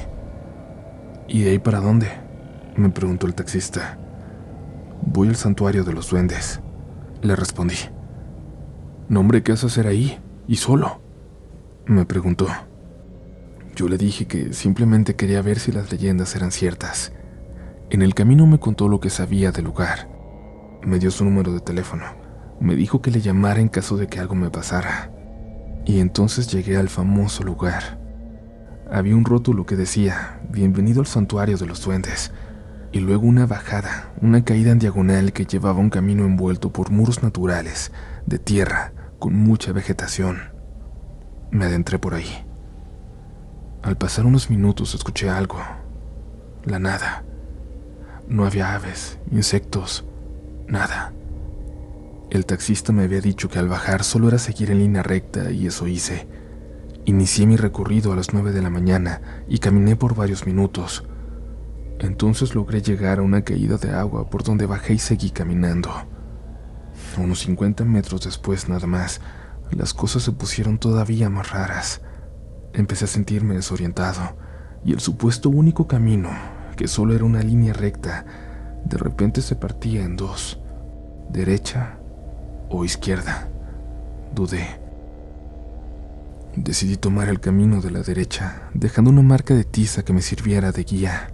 ¿Y 1.28 1.42
de 1.42 1.50
ahí 1.50 1.59
para 1.59 1.81
dónde? 1.81 2.09
me 2.76 2.90
preguntó 2.90 3.26
el 3.26 3.35
taxista. 3.35 3.98
Voy 5.05 5.28
al 5.28 5.37
santuario 5.37 5.85
de 5.85 5.92
los 5.92 6.11
duendes, 6.11 6.61
le 7.22 7.35
respondí. 7.35 7.76
¿Nombre 9.09 9.42
qué 9.42 9.52
haces 9.52 9.72
hacer 9.72 9.87
ahí? 9.87 10.20
¿Y 10.46 10.57
solo? 10.57 11.00
me 11.87 12.05
preguntó. 12.05 12.46
Yo 13.74 13.88
le 13.88 13.98
dije 13.98 14.26
que 14.26 14.52
simplemente 14.52 15.16
quería 15.16 15.42
ver 15.42 15.59
si 15.59 15.72
las 15.72 15.90
leyendas 15.90 16.37
eran 16.37 16.52
ciertas. 16.52 17.12
En 17.90 18.02
el 18.02 18.14
camino 18.14 18.46
me 18.46 18.61
contó 18.61 18.88
lo 18.88 19.00
que 19.00 19.11
sabía 19.11 19.50
del 19.50 19.64
lugar 19.64 20.22
me 20.85 20.99
dio 20.99 21.11
su 21.11 21.25
número 21.25 21.53
de 21.53 21.61
teléfono. 21.61 22.05
Me 22.61 22.77
dijo 22.77 23.03
que 23.03 23.11
le 23.11 23.21
llamara 23.21 23.61
en 23.61 23.68
caso 23.68 23.97
de 23.97 24.07
que 24.07 24.21
algo 24.21 24.35
me 24.35 24.51
pasara. 24.51 25.11
Y 25.85 26.01
entonces 26.01 26.49
llegué 26.49 26.77
al 26.77 26.88
famoso 26.88 27.42
lugar. 27.42 27.99
Había 28.90 29.16
un 29.16 29.25
rótulo 29.25 29.66
que 29.66 29.77
decía, 29.77 30.40
Bienvenido 30.51 31.01
al 31.01 31.07
santuario 31.07 31.57
de 31.57 31.66
los 31.66 31.83
duendes, 31.85 32.33
y 32.92 33.01
luego 33.01 33.27
una 33.27 33.47
bajada, 33.47 34.12
una 34.21 34.45
caída 34.45 34.71
en 34.71 34.79
diagonal 34.79 35.33
que 35.33 35.47
llevaba 35.47 35.81
un 35.81 35.90
camino 35.90 36.25
envuelto 36.25 36.73
por 36.73 36.90
muros 36.90 37.23
naturales, 37.23 37.90
de 38.27 38.38
tierra, 38.38 38.92
con 39.18 39.35
mucha 39.35 39.73
vegetación. 39.73 40.53
Me 41.51 41.64
adentré 41.64 41.99
por 41.99 42.14
ahí. 42.14 42.45
Al 43.83 43.97
pasar 43.97 44.27
unos 44.27 44.51
minutos 44.51 44.95
escuché 44.95 45.29
algo. 45.29 45.59
La 46.64 46.79
nada. 46.79 47.25
No 48.29 48.47
había 48.47 48.75
aves, 48.75 49.18
insectos, 49.31 50.05
Nada. 50.73 51.13
El 52.31 52.47
taxista 52.47 52.95
me 52.95 53.03
había 53.03 53.21
dicho 53.21 53.51
que 53.51 53.59
al 53.59 53.69
bajar 53.69 54.03
solo 54.05 54.29
era 54.29 54.39
seguir 54.39 54.71
en 54.71 54.79
línea 54.79 55.03
recta 55.03 55.51
y 55.51 55.67
eso 55.67 55.87
hice. 55.87 56.27
Inicié 57.05 57.47
mi 57.47 57.57
recorrido 57.57 58.11
a 58.11 58.17
las 58.17 58.33
nueve 58.33 58.53
de 58.53 58.63
la 58.63 58.71
mañana 58.71 59.21
y 59.49 59.59
caminé 59.59 59.97
por 59.97 60.15
varios 60.15 60.47
minutos. 60.47 61.05
Entonces 61.99 62.55
logré 62.55 62.81
llegar 62.81 63.19
a 63.19 63.23
una 63.23 63.43
caída 63.43 63.77
de 63.77 63.91
agua 63.91 64.31
por 64.31 64.45
donde 64.45 64.65
bajé 64.65 64.95
y 64.95 64.99
seguí 64.99 65.29
caminando. 65.29 65.91
Unos 67.19 67.41
50 67.41 67.85
metros 67.85 68.25
después 68.25 68.71
nada 68.71 68.87
más, 68.87 69.21
las 69.73 69.93
cosas 69.93 70.23
se 70.23 70.33
pusieron 70.33 70.79
todavía 70.79 71.29
más 71.29 71.51
raras. 71.51 72.01
Empecé 72.73 73.05
a 73.05 73.09
sentirme 73.09 73.57
desorientado 73.57 74.39
y 74.87 74.95
el 74.95 75.01
supuesto 75.01 75.51
único 75.51 75.87
camino, 75.87 76.31
que 76.79 76.89
solo 76.89 77.15
era 77.15 77.27
una 77.27 77.43
línea 77.43 77.75
recta, 77.75 78.25
de 78.87 78.97
repente 78.97 79.43
se 79.43 79.55
partía 79.55 80.03
en 80.03 80.17
dos 80.17 80.62
derecha 81.33 81.97
o 82.68 82.85
izquierda. 82.85 83.49
Dudé. 84.35 84.81
Decidí 86.55 86.97
tomar 86.97 87.29
el 87.29 87.40
camino 87.40 87.81
de 87.81 87.90
la 87.90 88.03
derecha, 88.03 88.68
dejando 88.75 89.11
una 89.11 89.23
marca 89.23 89.55
de 89.55 89.64
tiza 89.64 90.05
que 90.05 90.12
me 90.12 90.21
sirviera 90.21 90.71
de 90.71 90.85
guía. 90.85 91.33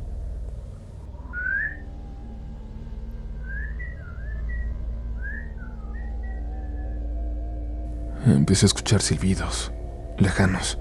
Empecé 8.25 8.67
a 8.67 8.69
escuchar 8.69 9.01
silbidos, 9.01 9.73
lejanos, 10.19 10.79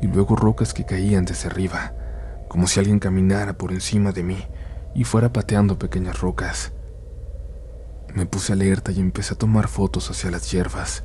y 0.00 0.06
luego 0.06 0.36
rocas 0.36 0.72
que 0.72 0.86
caían 0.86 1.24
desde 1.26 1.48
arriba, 1.48 1.92
como 2.48 2.66
si 2.66 2.80
alguien 2.80 2.98
caminara 2.98 3.54
por 3.54 3.72
encima 3.72 4.12
de 4.12 4.22
mí 4.22 4.38
y 4.94 5.04
fuera 5.04 5.32
pateando 5.32 5.78
pequeñas 5.78 6.20
rocas. 6.20 6.72
Me 8.14 8.26
puse 8.26 8.52
alerta 8.52 8.92
y 8.92 9.00
empecé 9.00 9.34
a 9.34 9.38
tomar 9.38 9.68
fotos 9.68 10.10
hacia 10.10 10.30
las 10.30 10.50
hierbas. 10.50 11.04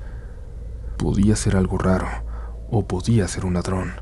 Podía 0.97 1.35
ser 1.35 1.55
algo 1.55 1.77
raro, 1.77 2.07
o 2.69 2.87
podía 2.87 3.27
ser 3.27 3.45
un 3.45 3.53
ladrón. 3.53 3.93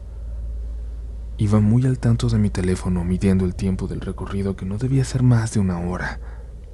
Iba 1.37 1.59
muy 1.59 1.85
al 1.85 1.99
tanto 1.99 2.29
de 2.29 2.37
mi 2.37 2.49
teléfono 2.49 3.03
midiendo 3.03 3.45
el 3.45 3.55
tiempo 3.55 3.87
del 3.87 4.01
recorrido 4.01 4.55
que 4.55 4.65
no 4.65 4.77
debía 4.77 5.03
ser 5.03 5.23
más 5.23 5.53
de 5.53 5.59
una 5.59 5.79
hora, 5.79 6.19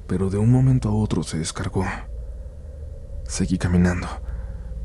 pero 0.07 0.29
de 0.29 0.37
un 0.37 0.51
momento 0.51 0.89
a 0.89 0.93
otro 0.93 1.23
se 1.23 1.39
descargó. 1.39 1.85
Seguí 3.23 3.57
caminando. 3.57 4.07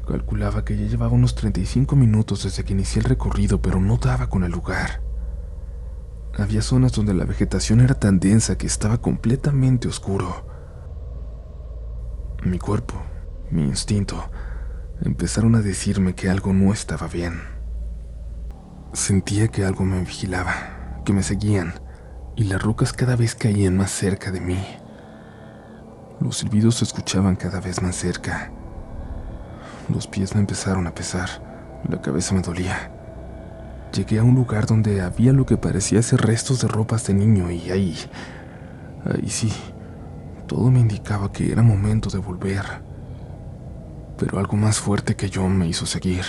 Calculaba 0.07 0.65
que 0.65 0.77
ya 0.77 0.87
llevaba 0.87 1.13
unos 1.13 1.35
35 1.35 1.97
minutos 1.97 2.45
desde 2.45 2.63
que 2.63 2.75
inicié 2.75 3.01
el 3.01 3.09
recorrido, 3.09 3.61
pero 3.61 3.81
no 3.81 3.97
daba 3.97 4.29
con 4.29 4.45
el 4.45 4.53
lugar. 4.53 5.03
Había 6.37 6.63
zonas 6.63 6.93
donde 6.93 7.15
la 7.15 7.25
vegetación 7.25 7.81
era 7.81 7.95
tan 7.95 8.21
densa 8.21 8.57
que 8.57 8.67
estaba 8.67 8.99
completamente 8.99 9.89
oscuro. 9.89 10.54
Mi 12.45 12.59
cuerpo, 12.59 12.97
mi 13.51 13.63
instinto, 13.63 14.31
empezaron 15.01 15.55
a 15.55 15.63
decirme 15.63 16.15
que 16.15 16.29
algo 16.29 16.53
no 16.53 16.75
estaba 16.75 17.07
bien. 17.07 17.41
Sentía 18.93 19.49
que 19.49 19.65
algo 19.65 19.87
me 19.87 20.01
vigilaba, 20.01 21.01
que 21.07 21.15
me 21.15 21.23
seguían, 21.23 21.73
y 22.37 22.45
las 22.45 22.63
rocas 22.63 22.93
cada 22.93 23.17
vez 23.17 23.35
caían 23.35 23.79
más 23.79 23.91
cerca 23.93 24.31
de 24.31 24.43
mí. 24.43 24.63
Los 26.21 26.37
silbidos 26.37 26.75
se 26.75 26.85
escuchaban 26.85 27.37
cada 27.37 27.61
vez 27.61 27.81
más 27.81 27.97
cerca. 27.97 28.53
Los 29.89 30.07
pies 30.07 30.35
me 30.35 30.41
empezaron 30.43 30.87
a 30.87 30.95
pesar, 30.95 31.81
la 31.89 32.03
cabeza 32.03 32.35
me 32.35 32.43
dolía. 32.43 32.93
Llegué 33.95 34.19
a 34.19 34.23
un 34.23 34.35
lugar 34.35 34.67
donde 34.67 35.01
había 35.01 35.33
lo 35.33 35.47
que 35.47 35.57
parecía 35.57 36.03
ser 36.03 36.21
restos 36.21 36.61
de 36.61 36.69
ropas 36.69 37.07
de 37.07 37.15
niño 37.15 37.51
y 37.51 37.71
ahí, 37.71 37.97
ahí 39.07 39.31
sí, 39.31 39.51
todo 40.47 40.71
me 40.71 40.81
indicaba 40.81 41.33
que 41.33 41.51
era 41.51 41.63
momento 41.63 42.11
de 42.11 42.19
volver. 42.19 42.65
Pero 44.19 44.39
algo 44.39 44.57
más 44.57 44.79
fuerte 44.79 45.17
que 45.17 45.29
yo 45.29 45.49
me 45.49 45.67
hizo 45.67 45.87
seguir. 45.87 46.25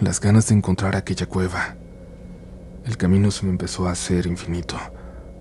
Las 0.00 0.20
ganas 0.20 0.48
de 0.48 0.54
encontrar 0.54 0.96
aquella 0.96 1.26
cueva. 1.26 1.76
El 2.84 2.96
camino 2.96 3.30
se 3.30 3.44
me 3.44 3.50
empezó 3.50 3.88
a 3.88 3.92
hacer 3.92 4.26
infinito. 4.26 4.76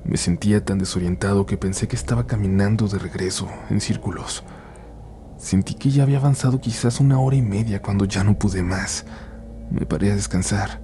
Me 0.04 0.18
sentía 0.18 0.64
tan 0.64 0.80
desorientado 0.80 1.46
que 1.46 1.58
pensé 1.58 1.88
que 1.88 1.96
estaba 1.96 2.26
caminando 2.26 2.88
de 2.88 3.00
regreso, 3.00 3.48
en 3.70 3.80
círculos. 3.82 4.44
Sentí 5.38 5.76
que 5.76 5.90
ya 5.90 6.04
había 6.04 6.18
avanzado 6.18 6.60
quizás 6.60 7.00
una 7.00 7.20
hora 7.20 7.36
y 7.36 7.42
media 7.42 7.82
cuando 7.82 8.06
ya 8.06 8.24
no 8.24 8.38
pude 8.38 8.64
más. 8.64 9.06
Me 9.72 9.86
paré 9.86 10.12
a 10.12 10.16
descansar, 10.16 10.82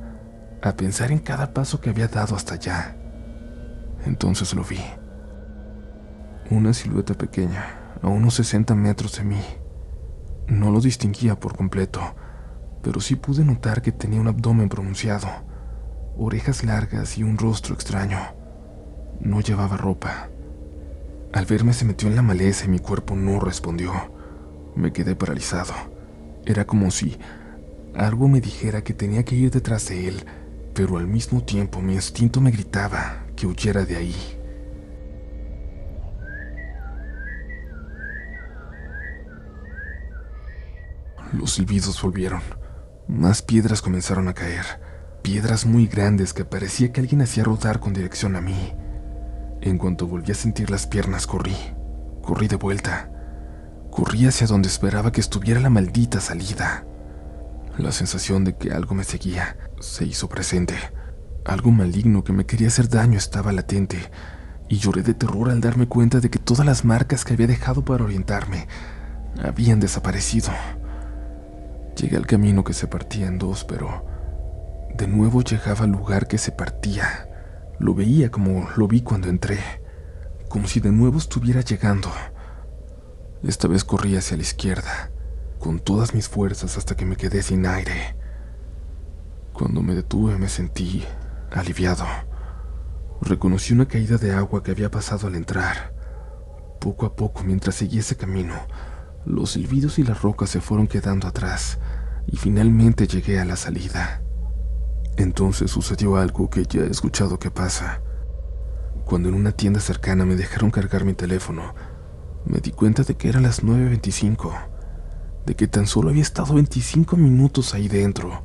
a 0.61 0.73
pensar 0.75 1.11
en 1.11 1.19
cada 1.19 1.53
paso 1.53 1.81
que 1.81 1.89
había 1.89 2.07
dado 2.07 2.35
hasta 2.35 2.53
allá. 2.53 2.95
Entonces 4.05 4.53
lo 4.53 4.63
vi. 4.63 4.79
Una 6.51 6.73
silueta 6.73 7.15
pequeña, 7.15 7.95
a 8.03 8.07
unos 8.07 8.35
60 8.35 8.75
metros 8.75 9.17
de 9.17 9.23
mí. 9.23 9.41
No 10.47 10.69
lo 10.69 10.79
distinguía 10.79 11.39
por 11.39 11.57
completo, 11.57 12.01
pero 12.83 13.01
sí 13.01 13.15
pude 13.15 13.43
notar 13.43 13.81
que 13.81 13.91
tenía 13.91 14.21
un 14.21 14.27
abdomen 14.27 14.69
pronunciado, 14.69 15.27
orejas 16.15 16.63
largas 16.63 17.17
y 17.17 17.23
un 17.23 17.39
rostro 17.39 17.73
extraño. 17.73 18.19
No 19.19 19.41
llevaba 19.41 19.75
ropa. 19.75 20.29
Al 21.33 21.45
verme 21.45 21.73
se 21.73 21.83
metió 21.83 22.07
en 22.07 22.15
la 22.15 22.21
maleza 22.21 22.65
y 22.65 22.69
mi 22.69 22.77
cuerpo 22.77 23.15
no 23.15 23.39
respondió. 23.39 23.91
Me 24.75 24.93
quedé 24.93 25.15
paralizado. 25.15 25.73
Era 26.45 26.67
como 26.67 26.91
si 26.91 27.17
algo 27.95 28.27
me 28.27 28.39
dijera 28.39 28.83
que 28.83 28.93
tenía 28.93 29.25
que 29.25 29.35
ir 29.35 29.49
detrás 29.49 29.89
de 29.89 30.09
él, 30.09 30.25
pero 30.75 30.99
al 30.99 31.07
mismo 31.07 31.43
tiempo 31.43 31.81
mi 31.81 31.95
instinto 31.95 32.39
me 32.39 32.51
gritaba 32.51 33.25
que 33.35 33.47
huyera 33.47 33.83
de 33.83 33.95
ahí. 33.95 34.34
Los 41.35 41.55
silbidos 41.55 42.01
volvieron. 42.01 42.41
Más 43.09 43.41
piedras 43.41 43.81
comenzaron 43.81 44.29
a 44.29 44.33
caer. 44.33 44.65
Piedras 45.21 45.65
muy 45.65 45.85
grandes 45.85 46.33
que 46.33 46.45
parecía 46.45 46.93
que 46.93 47.01
alguien 47.01 47.21
hacía 47.21 47.43
rodar 47.43 47.81
con 47.81 47.91
dirección 47.91 48.37
a 48.37 48.41
mí. 48.41 48.73
En 49.59 49.77
cuanto 49.77 50.07
volví 50.07 50.31
a 50.31 50.35
sentir 50.35 50.69
las 50.69 50.87
piernas, 50.87 51.27
corrí. 51.27 51.57
Corrí 52.21 52.47
de 52.47 52.55
vuelta. 52.55 53.11
Corrí 53.91 54.27
hacia 54.27 54.47
donde 54.47 54.69
esperaba 54.69 55.11
que 55.11 55.19
estuviera 55.19 55.59
la 55.59 55.69
maldita 55.69 56.21
salida. 56.21 56.85
La 57.77 57.91
sensación 57.91 58.45
de 58.45 58.55
que 58.55 58.71
algo 58.71 58.95
me 58.95 59.03
seguía 59.03 59.57
se 59.81 60.05
hizo 60.05 60.29
presente. 60.29 60.75
Algo 61.43 61.71
maligno 61.71 62.23
que 62.23 62.31
me 62.31 62.45
quería 62.45 62.69
hacer 62.69 62.87
daño 62.87 63.17
estaba 63.17 63.51
latente, 63.51 64.09
y 64.69 64.77
lloré 64.77 65.03
de 65.03 65.13
terror 65.13 65.49
al 65.49 65.59
darme 65.59 65.87
cuenta 65.87 66.21
de 66.21 66.29
que 66.29 66.39
todas 66.39 66.65
las 66.65 66.85
marcas 66.85 67.25
que 67.25 67.33
había 67.33 67.47
dejado 67.47 67.83
para 67.83 68.05
orientarme 68.05 68.67
habían 69.43 69.81
desaparecido. 69.81 70.51
Llegué 71.95 72.17
al 72.17 72.27
camino 72.27 72.63
que 72.63 72.73
se 72.73 72.87
partía 72.87 73.27
en 73.27 73.37
dos, 73.37 73.63
pero 73.63 74.05
de 74.95 75.07
nuevo 75.07 75.41
llegaba 75.41 75.85
al 75.85 75.91
lugar 75.91 76.27
que 76.27 76.37
se 76.37 76.51
partía 76.51 77.29
lo 77.79 77.93
veía 77.93 78.31
como 78.31 78.69
lo 78.75 78.87
vi 78.87 79.01
cuando 79.01 79.27
entré, 79.27 79.59
como 80.49 80.67
si 80.67 80.79
de 80.79 80.91
nuevo 80.91 81.17
estuviera 81.17 81.61
llegando. 81.61 82.09
Esta 83.43 83.67
vez 83.67 83.83
corrí 83.83 84.15
hacia 84.15 84.37
la 84.37 84.43
izquierda, 84.43 85.11
con 85.59 85.79
todas 85.79 86.13
mis 86.13 86.29
fuerzas 86.29 86.77
hasta 86.77 86.95
que 86.95 87.05
me 87.05 87.17
quedé 87.17 87.41
sin 87.41 87.65
aire. 87.65 88.15
Cuando 89.53 89.81
me 89.81 89.95
detuve 89.95 90.37
me 90.37 90.49
sentí 90.49 91.03
aliviado. 91.51 92.05
Reconocí 93.21 93.73
una 93.73 93.87
caída 93.87 94.17
de 94.17 94.33
agua 94.33 94.63
que 94.63 94.71
había 94.71 94.91
pasado 94.91 95.27
al 95.27 95.35
entrar. 95.35 95.93
Poco 96.79 97.05
a 97.05 97.15
poco, 97.15 97.43
mientras 97.43 97.75
seguía 97.75 98.01
ese 98.01 98.17
camino, 98.17 98.53
los 99.25 99.51
silbidos 99.51 99.99
y 99.99 100.03
las 100.03 100.21
rocas 100.21 100.49
se 100.49 100.61
fueron 100.61 100.87
quedando 100.87 101.27
atrás 101.27 101.79
y 102.27 102.37
finalmente 102.37 103.07
llegué 103.07 103.39
a 103.39 103.45
la 103.45 103.55
salida. 103.55 104.21
Entonces 105.17 105.71
sucedió 105.71 106.17
algo 106.17 106.49
que 106.49 106.63
ya 106.65 106.81
he 106.81 106.89
escuchado 106.89 107.39
que 107.39 107.51
pasa. 107.51 108.01
Cuando 109.05 109.29
en 109.29 109.35
una 109.35 109.51
tienda 109.51 109.79
cercana 109.79 110.25
me 110.25 110.35
dejaron 110.35 110.71
cargar 110.71 111.05
mi 111.05 111.13
teléfono, 111.13 111.73
me 112.45 112.59
di 112.59 112.71
cuenta 112.71 113.03
de 113.03 113.15
que 113.15 113.29
eran 113.29 113.43
las 113.43 113.63
9.25, 113.63 114.51
de 115.45 115.55
que 115.55 115.67
tan 115.67 115.87
solo 115.87 116.09
había 116.09 116.21
estado 116.21 116.55
25 116.55 117.15
minutos 117.15 117.73
ahí 117.73 117.87
dentro, 117.87 118.43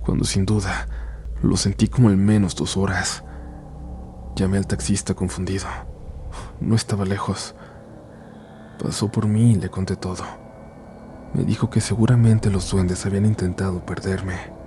cuando 0.00 0.24
sin 0.24 0.46
duda 0.46 0.88
lo 1.42 1.56
sentí 1.56 1.88
como 1.88 2.08
al 2.08 2.16
menos 2.16 2.54
dos 2.56 2.76
horas. 2.76 3.24
Llamé 4.34 4.58
al 4.58 4.66
taxista 4.66 5.14
confundido. 5.14 5.66
No 6.60 6.74
estaba 6.74 7.04
lejos. 7.04 7.54
Pasó 8.82 9.10
por 9.10 9.26
mí 9.26 9.52
y 9.52 9.56
le 9.56 9.68
conté 9.68 9.96
todo. 9.96 10.24
Me 11.34 11.44
dijo 11.44 11.68
que 11.70 11.80
seguramente 11.80 12.50
los 12.50 12.70
duendes 12.70 13.04
habían 13.04 13.26
intentado 13.26 13.84
perderme 13.84 14.58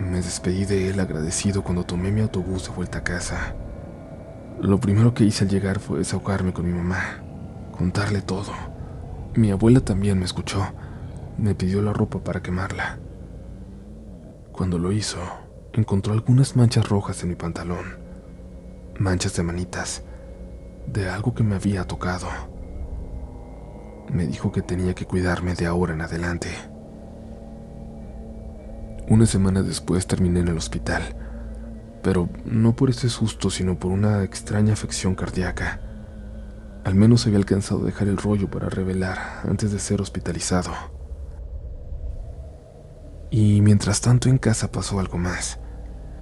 me 0.00 0.16
despedí 0.16 0.64
de 0.64 0.90
él 0.90 0.98
agradecido 0.98 1.62
cuando 1.62 1.84
tomé 1.84 2.10
mi 2.10 2.20
autobús 2.20 2.64
de 2.64 2.74
vuelta 2.74 2.98
a 2.98 3.04
casa. 3.04 3.54
Lo 4.60 4.80
primero 4.80 5.14
que 5.14 5.24
hice 5.24 5.44
al 5.44 5.50
llegar 5.50 5.78
fue 5.78 5.98
desahogarme 5.98 6.52
con 6.52 6.66
mi 6.66 6.72
mamá, 6.72 7.22
contarle 7.70 8.20
todo. 8.20 8.52
Mi 9.36 9.52
abuela 9.52 9.80
también 9.80 10.18
me 10.18 10.24
escuchó. 10.24 10.66
Me 11.38 11.54
pidió 11.54 11.80
la 11.80 11.92
ropa 11.92 12.18
para 12.18 12.42
quemarla. 12.42 12.98
Cuando 14.52 14.78
lo 14.78 14.90
hizo, 14.90 15.18
encontró 15.72 16.12
algunas 16.12 16.56
manchas 16.56 16.88
rojas 16.88 17.22
en 17.22 17.28
mi 17.28 17.34
pantalón. 17.36 17.98
Manchas 18.98 19.34
de 19.36 19.42
manitas, 19.42 20.02
de 20.86 21.08
algo 21.08 21.34
que 21.34 21.44
me 21.44 21.54
había 21.54 21.84
tocado. 21.86 22.28
Me 24.12 24.26
dijo 24.26 24.52
que 24.52 24.62
tenía 24.62 24.94
que 24.94 25.06
cuidarme 25.06 25.54
de 25.54 25.66
ahora 25.66 25.94
en 25.94 26.02
adelante. 26.02 26.48
Una 29.08 29.26
semana 29.26 29.62
después 29.62 30.06
terminé 30.06 30.40
en 30.40 30.48
el 30.48 30.56
hospital, 30.56 31.02
pero 32.02 32.28
no 32.44 32.74
por 32.74 32.90
ese 32.90 33.08
susto, 33.08 33.50
sino 33.50 33.78
por 33.78 33.92
una 33.92 34.22
extraña 34.24 34.72
afección 34.72 35.14
cardíaca. 35.14 35.80
Al 36.84 36.94
menos 36.94 37.26
había 37.26 37.38
alcanzado 37.38 37.82
a 37.82 37.86
dejar 37.86 38.08
el 38.08 38.18
rollo 38.18 38.50
para 38.50 38.68
revelar 38.68 39.18
antes 39.44 39.72
de 39.72 39.78
ser 39.78 40.00
hospitalizado. 40.00 40.70
Y 43.30 43.62
mientras 43.62 44.00
tanto 44.00 44.28
en 44.28 44.38
casa 44.38 44.70
pasó 44.70 45.00
algo 45.00 45.18
más. 45.18 45.58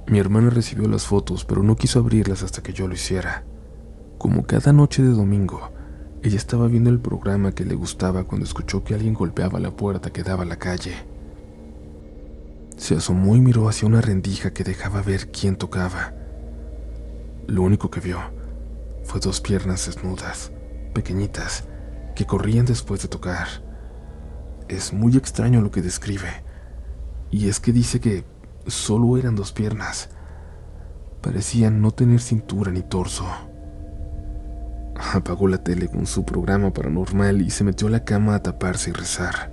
Mi 0.06 0.18
hermana 0.18 0.50
recibió 0.50 0.88
las 0.88 1.04
fotos, 1.04 1.44
pero 1.44 1.62
no 1.62 1.76
quiso 1.76 1.98
abrirlas 1.98 2.42
hasta 2.42 2.62
que 2.62 2.72
yo 2.72 2.88
lo 2.88 2.94
hiciera. 2.94 3.44
Como 4.18 4.44
cada 4.44 4.72
noche 4.72 5.02
de 5.02 5.10
domingo, 5.10 5.71
ella 6.22 6.36
estaba 6.36 6.68
viendo 6.68 6.88
el 6.88 7.00
programa 7.00 7.52
que 7.52 7.64
le 7.64 7.74
gustaba 7.74 8.22
cuando 8.24 8.46
escuchó 8.46 8.84
que 8.84 8.94
alguien 8.94 9.12
golpeaba 9.12 9.58
la 9.58 9.72
puerta 9.72 10.10
que 10.10 10.22
daba 10.22 10.44
a 10.44 10.46
la 10.46 10.56
calle. 10.56 10.94
Se 12.76 12.94
asomó 12.94 13.34
y 13.34 13.40
miró 13.40 13.68
hacia 13.68 13.88
una 13.88 14.00
rendija 14.00 14.52
que 14.52 14.62
dejaba 14.62 15.02
ver 15.02 15.32
quién 15.32 15.56
tocaba. 15.56 16.14
Lo 17.48 17.62
único 17.62 17.90
que 17.90 17.98
vio 17.98 18.18
fue 19.02 19.20
dos 19.20 19.40
piernas 19.40 19.86
desnudas, 19.86 20.52
pequeñitas, 20.94 21.64
que 22.14 22.24
corrían 22.24 22.66
después 22.66 23.02
de 23.02 23.08
tocar. 23.08 23.48
Es 24.68 24.92
muy 24.92 25.16
extraño 25.16 25.60
lo 25.60 25.72
que 25.72 25.82
describe, 25.82 26.44
y 27.32 27.48
es 27.48 27.58
que 27.58 27.72
dice 27.72 27.98
que 27.98 28.24
solo 28.68 29.16
eran 29.16 29.34
dos 29.34 29.50
piernas. 29.50 30.10
Parecían 31.20 31.82
no 31.82 31.90
tener 31.90 32.20
cintura 32.20 32.70
ni 32.70 32.82
torso. 32.82 33.26
Apagó 35.14 35.46
la 35.46 35.58
tele 35.58 35.88
con 35.88 36.06
su 36.06 36.24
programa 36.24 36.72
paranormal 36.72 37.42
y 37.42 37.50
se 37.50 37.64
metió 37.64 37.88
a 37.88 37.90
la 37.90 38.04
cama 38.04 38.34
a 38.34 38.42
taparse 38.42 38.90
y 38.90 38.92
rezar. 38.94 39.52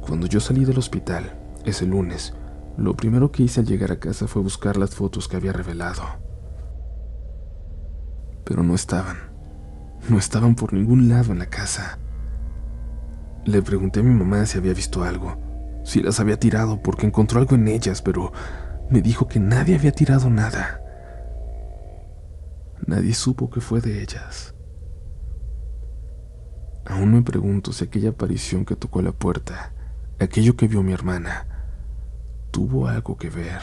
Cuando 0.00 0.26
yo 0.26 0.40
salí 0.40 0.64
del 0.64 0.78
hospital, 0.78 1.38
ese 1.64 1.86
lunes, 1.86 2.34
lo 2.76 2.96
primero 2.96 3.30
que 3.30 3.44
hice 3.44 3.60
al 3.60 3.66
llegar 3.66 3.92
a 3.92 4.00
casa 4.00 4.26
fue 4.26 4.42
buscar 4.42 4.76
las 4.76 4.94
fotos 4.94 5.28
que 5.28 5.36
había 5.36 5.52
revelado. 5.52 6.02
Pero 8.44 8.64
no 8.64 8.74
estaban. 8.74 9.18
No 10.08 10.18
estaban 10.18 10.56
por 10.56 10.72
ningún 10.72 11.08
lado 11.08 11.32
en 11.32 11.38
la 11.38 11.46
casa. 11.46 11.98
Le 13.44 13.62
pregunté 13.62 14.00
a 14.00 14.02
mi 14.02 14.12
mamá 14.12 14.44
si 14.46 14.58
había 14.58 14.74
visto 14.74 15.04
algo, 15.04 15.36
si 15.84 16.02
las 16.02 16.18
había 16.18 16.40
tirado 16.40 16.82
porque 16.82 17.06
encontró 17.06 17.38
algo 17.38 17.54
en 17.54 17.68
ellas, 17.68 18.02
pero 18.02 18.32
me 18.90 19.00
dijo 19.00 19.28
que 19.28 19.38
nadie 19.38 19.76
había 19.76 19.92
tirado 19.92 20.28
nada. 20.28 20.80
Nadie 22.86 23.14
supo 23.14 23.50
que 23.50 23.60
fue 23.60 23.80
de 23.80 24.02
ellas. 24.02 24.54
Aún 26.86 27.14
me 27.14 27.22
pregunto 27.22 27.72
si 27.72 27.84
aquella 27.84 28.10
aparición 28.10 28.64
que 28.64 28.76
tocó 28.76 29.00
la 29.00 29.12
puerta, 29.12 29.72
aquello 30.20 30.56
que 30.56 30.68
vio 30.68 30.82
mi 30.82 30.92
hermana, 30.92 31.46
tuvo 32.50 32.86
algo 32.88 33.16
que 33.16 33.30
ver. 33.30 33.62